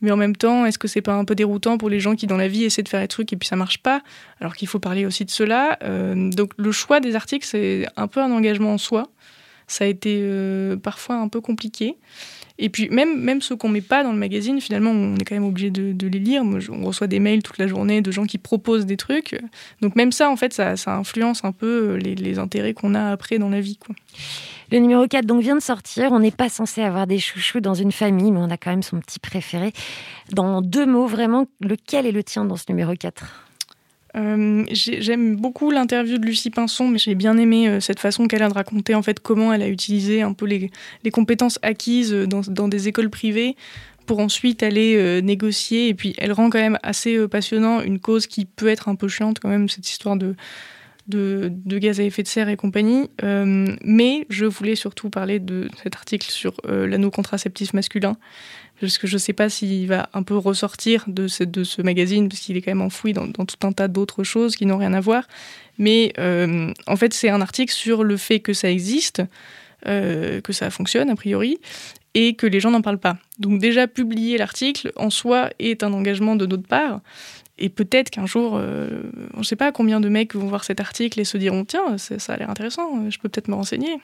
mais 0.00 0.12
en 0.12 0.16
même 0.16 0.36
temps, 0.36 0.64
est-ce 0.64 0.78
que 0.78 0.86
c'est 0.86 1.02
pas 1.02 1.14
un 1.14 1.24
peu 1.24 1.34
déroutant 1.34 1.76
pour 1.76 1.90
les 1.90 1.98
gens 1.98 2.14
qui 2.14 2.28
dans 2.28 2.36
la 2.36 2.46
vie 2.46 2.64
essaient 2.64 2.84
de 2.84 2.88
faire 2.88 3.00
des 3.00 3.08
trucs 3.08 3.32
et 3.32 3.36
puis 3.36 3.48
ça 3.48 3.56
marche 3.56 3.78
pas, 3.78 4.00
alors 4.40 4.54
qu'il 4.54 4.68
faut 4.68 4.78
parler 4.78 5.04
aussi 5.04 5.24
de 5.24 5.30
cela. 5.30 5.78
Donc 6.14 6.52
le 6.56 6.72
choix 6.72 7.00
des 7.00 7.16
articles, 7.16 7.46
c'est 7.46 7.86
un 7.96 8.06
peu 8.06 8.20
un 8.20 8.30
engagement 8.30 8.72
en 8.72 8.78
soi. 8.78 9.08
Ça 9.66 9.84
a 9.84 9.86
été 9.88 10.26
parfois 10.82 11.16
un 11.16 11.28
peu 11.28 11.42
compliqué. 11.42 11.96
Et 12.62 12.68
puis 12.68 12.90
même, 12.90 13.18
même 13.18 13.40
ceux 13.40 13.56
qu'on 13.56 13.70
met 13.70 13.80
pas 13.80 14.04
dans 14.04 14.12
le 14.12 14.18
magazine, 14.18 14.60
finalement, 14.60 14.90
on 14.90 15.16
est 15.16 15.24
quand 15.24 15.34
même 15.34 15.46
obligé 15.46 15.70
de, 15.70 16.06
les 16.06 16.18
lire. 16.18 16.42
On 16.44 16.84
reçoit 16.84 17.06
des 17.06 17.18
mails 17.18 17.42
toute 17.42 17.56
la 17.56 17.66
journée 17.66 18.02
de 18.02 18.10
gens 18.10 18.26
qui 18.26 18.36
proposent 18.36 18.84
des 18.84 18.98
trucs. 18.98 19.40
Donc 19.80 19.96
même 19.96 20.12
ça, 20.12 20.30
en 20.30 20.36
fait, 20.36 20.52
ça, 20.52 20.74
influence 20.86 21.42
un 21.42 21.52
peu 21.52 21.94
les, 21.94 22.14
les 22.14 22.38
intérêts 22.38 22.74
qu'on 22.74 22.94
a 22.94 23.10
après 23.10 23.38
dans 23.38 23.48
la 23.48 23.62
vie. 23.62 23.78
Le 24.70 24.78
numéro 24.78 25.08
4 25.08 25.24
donc 25.24 25.40
vient 25.42 25.56
de 25.56 25.62
sortir. 25.62 26.12
On 26.12 26.20
n'est 26.20 26.30
pas 26.30 26.50
censé 26.50 26.82
avoir 26.82 27.06
des 27.06 27.18
chouchous 27.18 27.60
dans 27.60 27.74
une 27.74 27.92
famille, 27.92 28.30
mais 28.30 28.40
on 28.40 28.50
a 28.50 28.58
quand 28.58 28.70
même 28.70 28.82
son 28.82 29.00
petit 29.00 29.18
préféré. 29.18 29.72
Dans 30.32 30.60
deux 30.60 30.84
mots, 30.84 31.06
vraiment, 31.06 31.46
lequel 31.60 32.04
est 32.04 32.12
le 32.12 32.22
tien 32.22 32.44
dans 32.44 32.56
ce 32.56 32.64
numéro 32.68 32.94
4 32.94 33.49
Euh, 34.16 34.64
j'ai- 34.70 35.00
J'aime 35.02 35.36
beaucoup 35.36 35.70
l'interview 35.70 36.18
de 36.18 36.26
Lucie 36.26 36.50
Pinson, 36.50 36.88
mais 36.88 36.98
j'ai 36.98 37.14
bien 37.14 37.36
aimé 37.38 37.68
euh, 37.68 37.80
cette 37.80 38.00
façon 38.00 38.26
qu'elle 38.26 38.42
a 38.42 38.48
de 38.48 38.54
raconter 38.54 38.94
en 38.94 39.02
fait 39.02 39.20
comment 39.20 39.52
elle 39.52 39.62
a 39.62 39.68
utilisé 39.68 40.22
un 40.22 40.32
peu 40.32 40.46
les, 40.46 40.70
compétences 41.12 41.58
acquises 41.62 42.12
euh, 42.12 42.26
dans, 42.26 42.68
des 42.68 42.88
écoles 42.88 43.10
privées 43.10 43.56
pour 44.06 44.18
ensuite 44.18 44.62
aller 44.64 45.22
négocier. 45.22 45.86
Et 45.88 45.94
puis 45.94 46.14
elle 46.18 46.32
rend 46.32 46.50
quand 46.50 46.58
même 46.58 46.78
assez 46.82 47.28
passionnant 47.28 47.80
une 47.80 48.00
cause 48.00 48.26
qui 48.26 48.44
peut 48.44 48.66
être 48.66 48.88
un 48.88 48.96
peu 48.96 49.06
chiante 49.06 49.38
quand 49.38 49.48
même, 49.48 49.68
cette 49.68 49.88
histoire 49.88 50.16
de, 50.16 50.34
de, 51.06 51.78
gaz 51.78 52.00
à 52.00 52.02
effet 52.02 52.24
de 52.24 52.28
serre 52.28 52.48
et 52.48 52.56
compagnie. 52.56 53.08
Mais 53.22 54.26
je 54.28 54.46
voulais 54.46 54.74
surtout 54.74 55.10
parler 55.10 55.38
de 55.38 55.68
cet 55.80 55.94
article 55.94 56.28
sur 56.28 56.54
l'anneau 56.64 57.12
contraceptif 57.12 57.72
masculin 57.72 58.16
parce 58.80 58.98
que 58.98 59.06
je 59.06 59.14
ne 59.14 59.18
sais 59.18 59.32
pas 59.32 59.48
s'il 59.50 59.86
va 59.86 60.08
un 60.14 60.22
peu 60.22 60.36
ressortir 60.36 61.04
de 61.06 61.28
ce, 61.28 61.44
de 61.44 61.64
ce 61.64 61.82
magazine, 61.82 62.28
parce 62.28 62.40
qu'il 62.40 62.56
est 62.56 62.62
quand 62.62 62.70
même 62.70 62.80
enfoui 62.80 63.12
dans, 63.12 63.26
dans 63.26 63.44
tout 63.44 63.66
un 63.66 63.72
tas 63.72 63.88
d'autres 63.88 64.24
choses 64.24 64.56
qui 64.56 64.64
n'ont 64.66 64.78
rien 64.78 64.94
à 64.94 65.00
voir. 65.00 65.24
Mais 65.78 66.12
euh, 66.18 66.72
en 66.86 66.96
fait, 66.96 67.12
c'est 67.12 67.28
un 67.28 67.40
article 67.40 67.72
sur 67.72 68.04
le 68.04 68.16
fait 68.16 68.40
que 68.40 68.52
ça 68.52 68.70
existe, 68.70 69.22
euh, 69.86 70.40
que 70.40 70.52
ça 70.52 70.70
fonctionne 70.70 71.10
a 71.10 71.16
priori, 71.16 71.58
et 72.14 72.34
que 72.34 72.46
les 72.46 72.58
gens 72.58 72.70
n'en 72.70 72.82
parlent 72.82 72.98
pas. 72.98 73.18
Donc 73.38 73.60
déjà, 73.60 73.86
publier 73.86 74.38
l'article 74.38 74.92
en 74.96 75.10
soi 75.10 75.50
est 75.58 75.82
un 75.82 75.92
engagement 75.92 76.34
de 76.34 76.46
notre 76.46 76.66
part. 76.66 77.00
Et 77.58 77.68
peut-être 77.68 78.08
qu'un 78.08 78.24
jour, 78.24 78.56
euh, 78.56 79.02
on 79.34 79.40
ne 79.40 79.44
sait 79.44 79.56
pas 79.56 79.70
combien 79.70 80.00
de 80.00 80.08
mecs 80.08 80.34
vont 80.34 80.46
voir 80.46 80.64
cet 80.64 80.80
article 80.80 81.20
et 81.20 81.24
se 81.24 81.36
diront 81.36 81.66
tiens, 81.66 81.98
ça 81.98 82.18
ça 82.18 82.32
a 82.32 82.36
l'air 82.38 82.48
intéressant, 82.48 83.10
je 83.10 83.18
peux 83.18 83.28
peut-être 83.28 83.48
me 83.48 83.54
renseigner. 83.54 84.00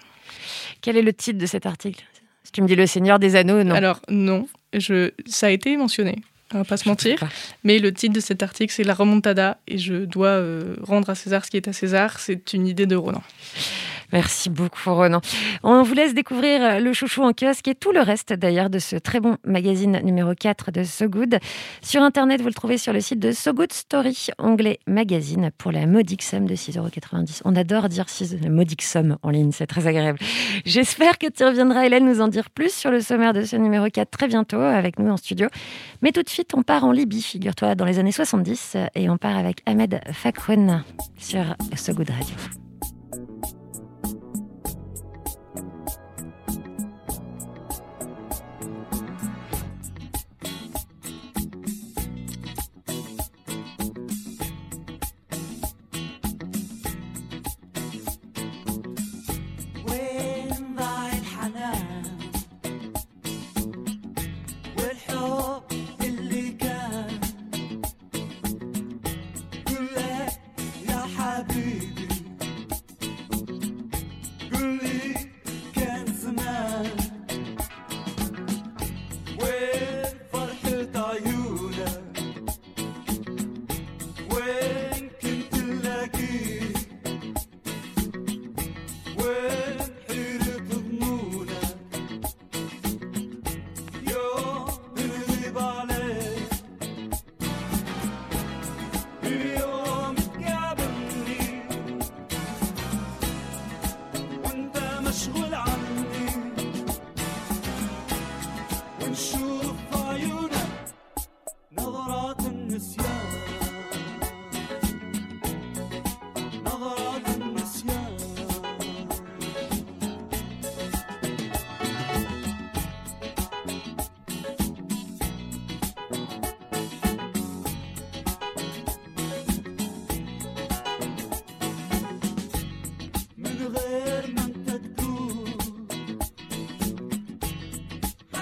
Quel 0.83 0.99
est 0.99 1.03
le 1.03 1.15
titre 1.15 1.39
de 1.39 1.47
cet 1.47 1.65
article? 1.65 2.05
Si 2.47 2.53
tu 2.53 2.63
me 2.63 2.69
dis 2.69 2.77
Le 2.77 2.87
Seigneur 2.87 3.19
des 3.19 3.35
Anneaux, 3.35 3.65
non. 3.65 3.75
Alors 3.75 4.01
non, 4.09 4.47
je, 4.81 5.11
ça 5.27 5.47
a 5.47 5.51
été 5.51 5.77
mentionné, 5.77 6.17
on 6.55 6.59
va 6.59 6.65
pas 6.65 6.77
se 6.77 6.89
mentir. 6.89 7.19
Mais 7.65 7.79
le 7.79 7.93
titre 7.93 8.15
de 8.15 8.21
cet 8.21 8.43
article, 8.43 8.73
c'est 8.73 8.85
La 8.85 8.95
remontada, 8.95 9.59
et 9.67 9.79
je 9.79 10.05
dois 10.05 10.29
euh, 10.29 10.77
rendre 10.83 11.11
à 11.11 11.15
César 11.15 11.45
ce 11.45 11.51
qui 11.51 11.57
est 11.57 11.69
à 11.69 11.73
César. 11.73 12.21
C'est 12.21 12.53
une 12.53 12.67
idée 12.67 12.87
de 12.87 12.97
Ronan. 12.97 13.23
Merci 14.13 14.51
beaucoup, 14.51 14.95
Ronan. 14.95 15.21
On 15.63 15.83
vous 15.83 15.95
laisse 15.95 16.15
découvrir 16.15 16.63
euh, 16.63 16.79
le 16.79 16.93
chouchou 16.93 17.23
en 17.23 17.33
kiosque 17.33 17.69
et 17.69 17.75
tout 17.75 17.93
le 17.93 18.01
reste 18.01 18.33
d'ailleurs 18.33 18.71
de 18.71 18.79
ce 18.79 18.97
très 18.97 19.21
bon 19.21 19.37
magazine 19.45 20.01
numéro 20.03 20.35
4 20.35 20.71
de 20.71 20.85
So 20.85 21.09
Good. 21.09 21.39
Sur 21.83 22.03
Internet, 22.03 22.41
vous 22.41 22.49
le 22.49 22.55
trouvez 22.55 22.79
sur 22.79 22.93
le 22.93 23.01
site 23.01 23.19
de 23.19 23.33
So 23.33 23.53
Good 23.53 23.73
Story, 23.73 24.29
onglet 24.39 24.79
magazine, 24.87 25.51
pour 25.59 25.73
la 25.73 25.87
modique 25.87 26.23
somme 26.23 26.47
de 26.47 26.55
6,90€. 26.55 27.43
On 27.45 27.57
adore 27.57 27.89
dire 27.89 28.09
6, 28.09 28.37
la 28.43 28.51
modique 28.51 28.83
somme 28.83 29.17
en 29.23 29.31
ligne, 29.31 29.53
c'est 29.53 29.67
très 29.67 29.87
agréable. 29.87 30.19
J'espère 30.65 31.19
que 31.19 31.27
tu 31.29 31.45
reviendras, 31.45 31.87
Hélène, 31.87 32.07
nous 32.07 32.21
en 32.21 32.29
dire 32.29 32.51
plus 32.51 32.73
sur 32.73 32.91
le 32.91 33.01
sommaire 33.01 33.33
de 33.33 33.43
ce 33.43 33.57
numéro 33.57 33.87
4 33.89 34.11
très 34.11 34.29
bientôt 34.29 34.61
avec 34.61 34.99
nous 34.99 35.11
en 35.11 35.17
studio. 35.17 35.49
Mais 36.03 36.13
tout 36.13 36.23
de 36.23 36.29
suite, 36.29 36.55
on 36.55 36.63
part 36.63 36.85
en 36.85 36.93
Libye, 36.93 37.23
figure-toi, 37.23 37.75
dans 37.75 37.85
les 37.85 37.99
années 37.99 38.13
70, 38.13 38.77
et 38.95 39.11
on 39.11 39.17
part 39.17 39.37
avec 39.37 39.63
Ahmed 39.67 40.01
Fakroun 40.13 40.85
sur 41.19 41.57
So 41.77 41.93
Good 41.93 42.11
Radio. 42.11 42.66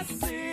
See. 0.07 0.44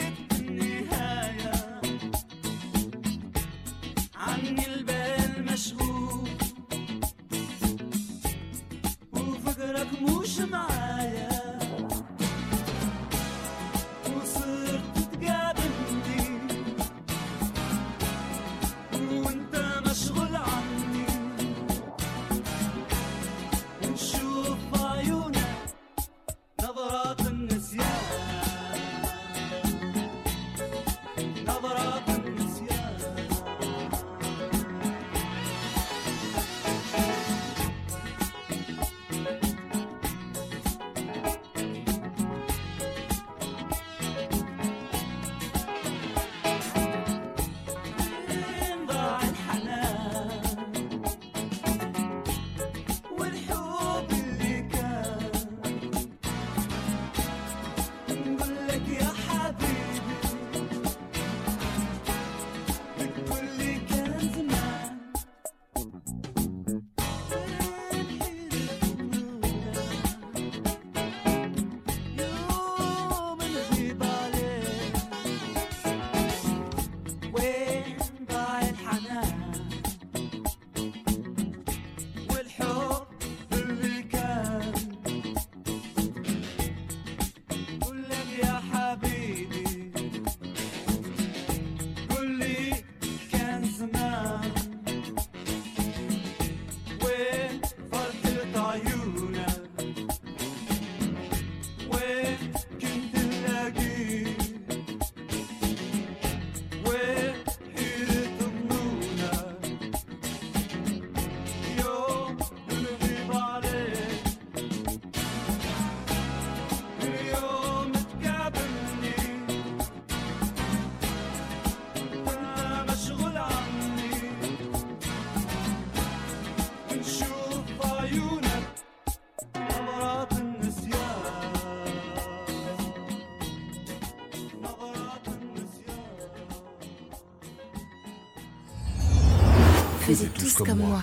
Comme 140.66 140.80
moi. 140.80 141.02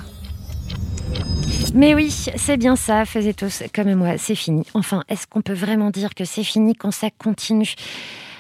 Mais 1.75 1.95
oui, 1.95 2.11
c'est 2.11 2.57
bien 2.57 2.77
ça, 2.77 3.05
faisez 3.05 3.35
tous 3.35 3.63
comme 3.75 3.95
moi, 3.95 4.19
c'est 4.19 4.35
fini. 4.35 4.65
Enfin, 4.75 5.05
est-ce 5.09 5.27
qu'on 5.27 5.43
peut 5.43 5.53
vraiment 5.53 5.91
dire 5.91 6.15
que 6.15 6.25
c'est 6.25 6.45
fini 6.45 6.75
quand 6.75 6.91
ça 6.91 7.09
continue? 7.11 7.75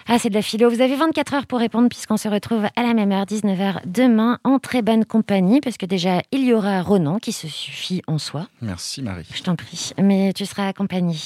Ah, 0.06 0.18
c'est 0.18 0.30
de 0.30 0.34
la 0.34 0.42
philo. 0.42 0.70
Vous 0.70 0.80
avez 0.80 0.96
24 0.96 1.34
heures 1.34 1.46
pour 1.46 1.58
répondre 1.58 1.88
puisqu'on 1.88 2.16
se 2.16 2.28
retrouve 2.28 2.64
à 2.76 2.82
la 2.82 2.94
même 2.94 3.12
heure, 3.12 3.26
19h 3.26 3.80
demain, 3.84 4.38
en 4.42 4.58
très 4.58 4.80
bonne 4.80 5.04
compagnie, 5.04 5.60
parce 5.60 5.76
que 5.76 5.84
déjà, 5.84 6.22
il 6.32 6.44
y 6.44 6.54
aura 6.54 6.80
Ronan 6.80 7.18
qui 7.18 7.32
se 7.32 7.46
suffit 7.46 8.02
en 8.06 8.16
soi. 8.16 8.46
Merci 8.62 9.02
Marie. 9.02 9.26
Je 9.34 9.42
t'en 9.42 9.54
prie, 9.54 9.90
mais 10.02 10.32
tu 10.32 10.46
seras 10.46 10.68
accompagné. 10.68 11.16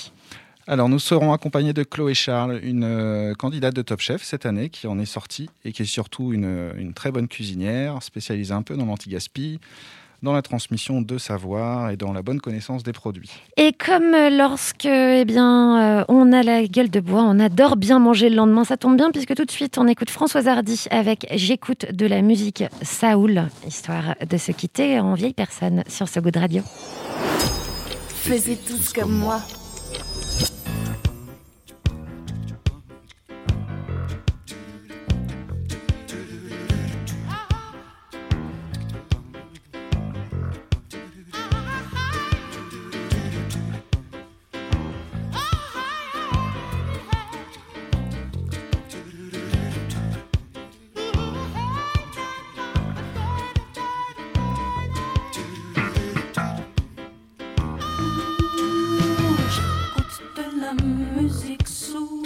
Alors, 0.69 0.89
nous 0.89 1.01
serons 1.01 1.33
accompagnés 1.33 1.73
de 1.73 1.83
Chloé 1.83 2.15
Charles, 2.15 2.61
une 2.63 2.85
euh, 2.85 3.35
candidate 3.35 3.75
de 3.75 3.83
Top 3.83 4.01
Chef 4.01 4.23
cette 4.23 4.47
année, 4.47 4.69
qui 4.69 4.87
en 4.87 4.99
est 4.99 5.07
sortie 5.07 5.51
et 5.65 5.73
qui 5.73 5.83
est 5.83 5.87
surtout 5.87 6.33
une, 6.33 6.73
une 6.77 6.95
très 6.95 7.11
bonne 7.11 7.27
cuisinière, 7.27 8.01
spécialisée 8.03 8.55
un 8.55 8.63
peu 8.63 8.77
dans 8.77 8.87
l'anti-gaspi, 8.87 9.59
dans 10.23 10.33
la 10.33 10.43
transmission 10.43 11.03
de 11.03 11.19
savoir 11.19 11.91
et 11.91 11.97
dans 11.97 12.13
la 12.13 12.23
bonne 12.23 12.41
connaissance 12.41 12.85
des 12.85 12.93
produits. 12.93 13.31
Et 13.57 13.73
comme 13.73 14.15
euh, 14.15 14.31
lorsque 14.31 14.85
eh 14.85 15.25
bien, 15.25 16.01
euh, 16.01 16.05
on 16.09 16.33
a 16.33 16.43
la 16.43 16.65
gueule 16.67 16.91
de 16.91 17.01
bois, 17.01 17.23
on 17.23 17.41
adore 17.41 17.77
bien 17.77 17.99
manger 17.99 18.31
le 18.31 18.37
lendemain, 18.37 18.65
ça 18.65 18.77
tombe 18.77 18.97
bien 18.97 19.11
puisque 19.11 19.35
tout 19.35 19.45
de 19.45 19.51
suite 19.51 19.79
on 19.79 19.89
écoute 19.89 20.11
Françoise 20.11 20.47
Hardy 20.47 20.85
avec 20.91 21.27
J'écoute 21.33 21.87
de 21.93 22.07
la 22.07 22.23
musique 22.23 22.65
Saoul, 22.83 23.49
histoire 23.67 24.15
de 24.29 24.37
se 24.37 24.53
quitter 24.53 25.01
en 25.01 25.15
vieille 25.15 25.35
personne 25.35 25.83
sur 25.89 26.09
ce 26.09 26.21
goût 26.21 26.31
de 26.31 26.39
radio. 26.39 26.63
Faisez 28.09 28.57
tous 28.57 28.93
comme 28.93 29.13
moi. 29.13 29.43
musique 60.93 61.67
sous 61.69 62.23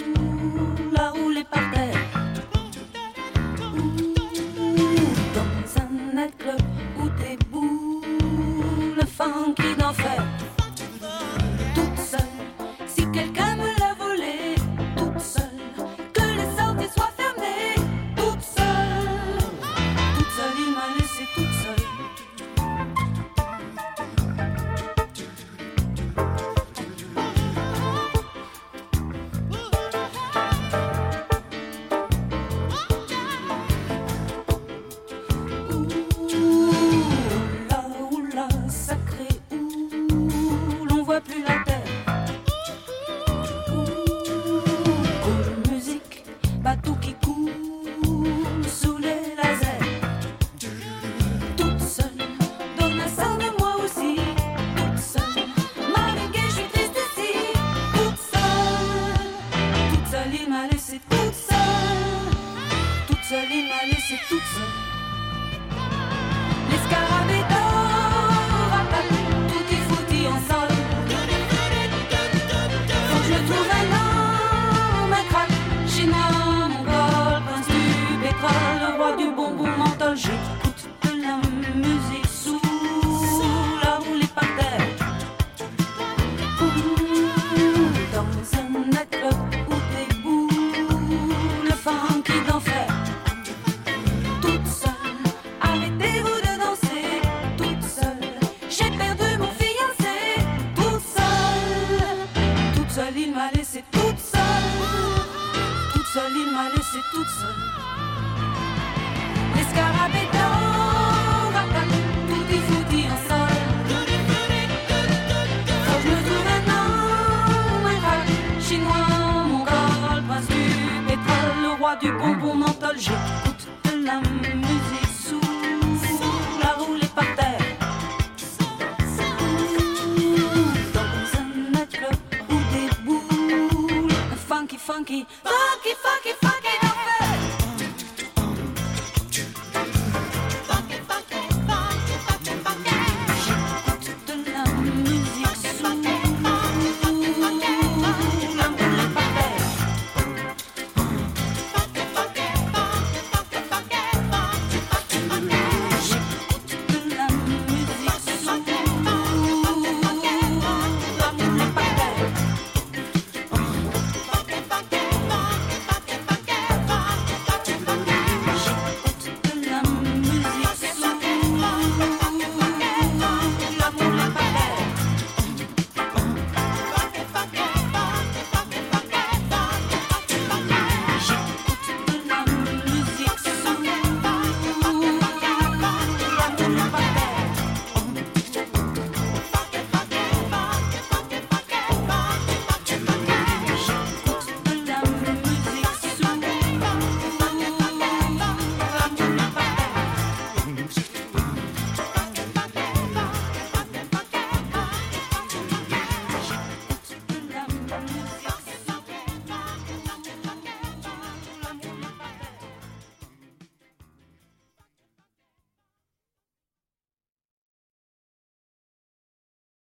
Faut 73.45 73.76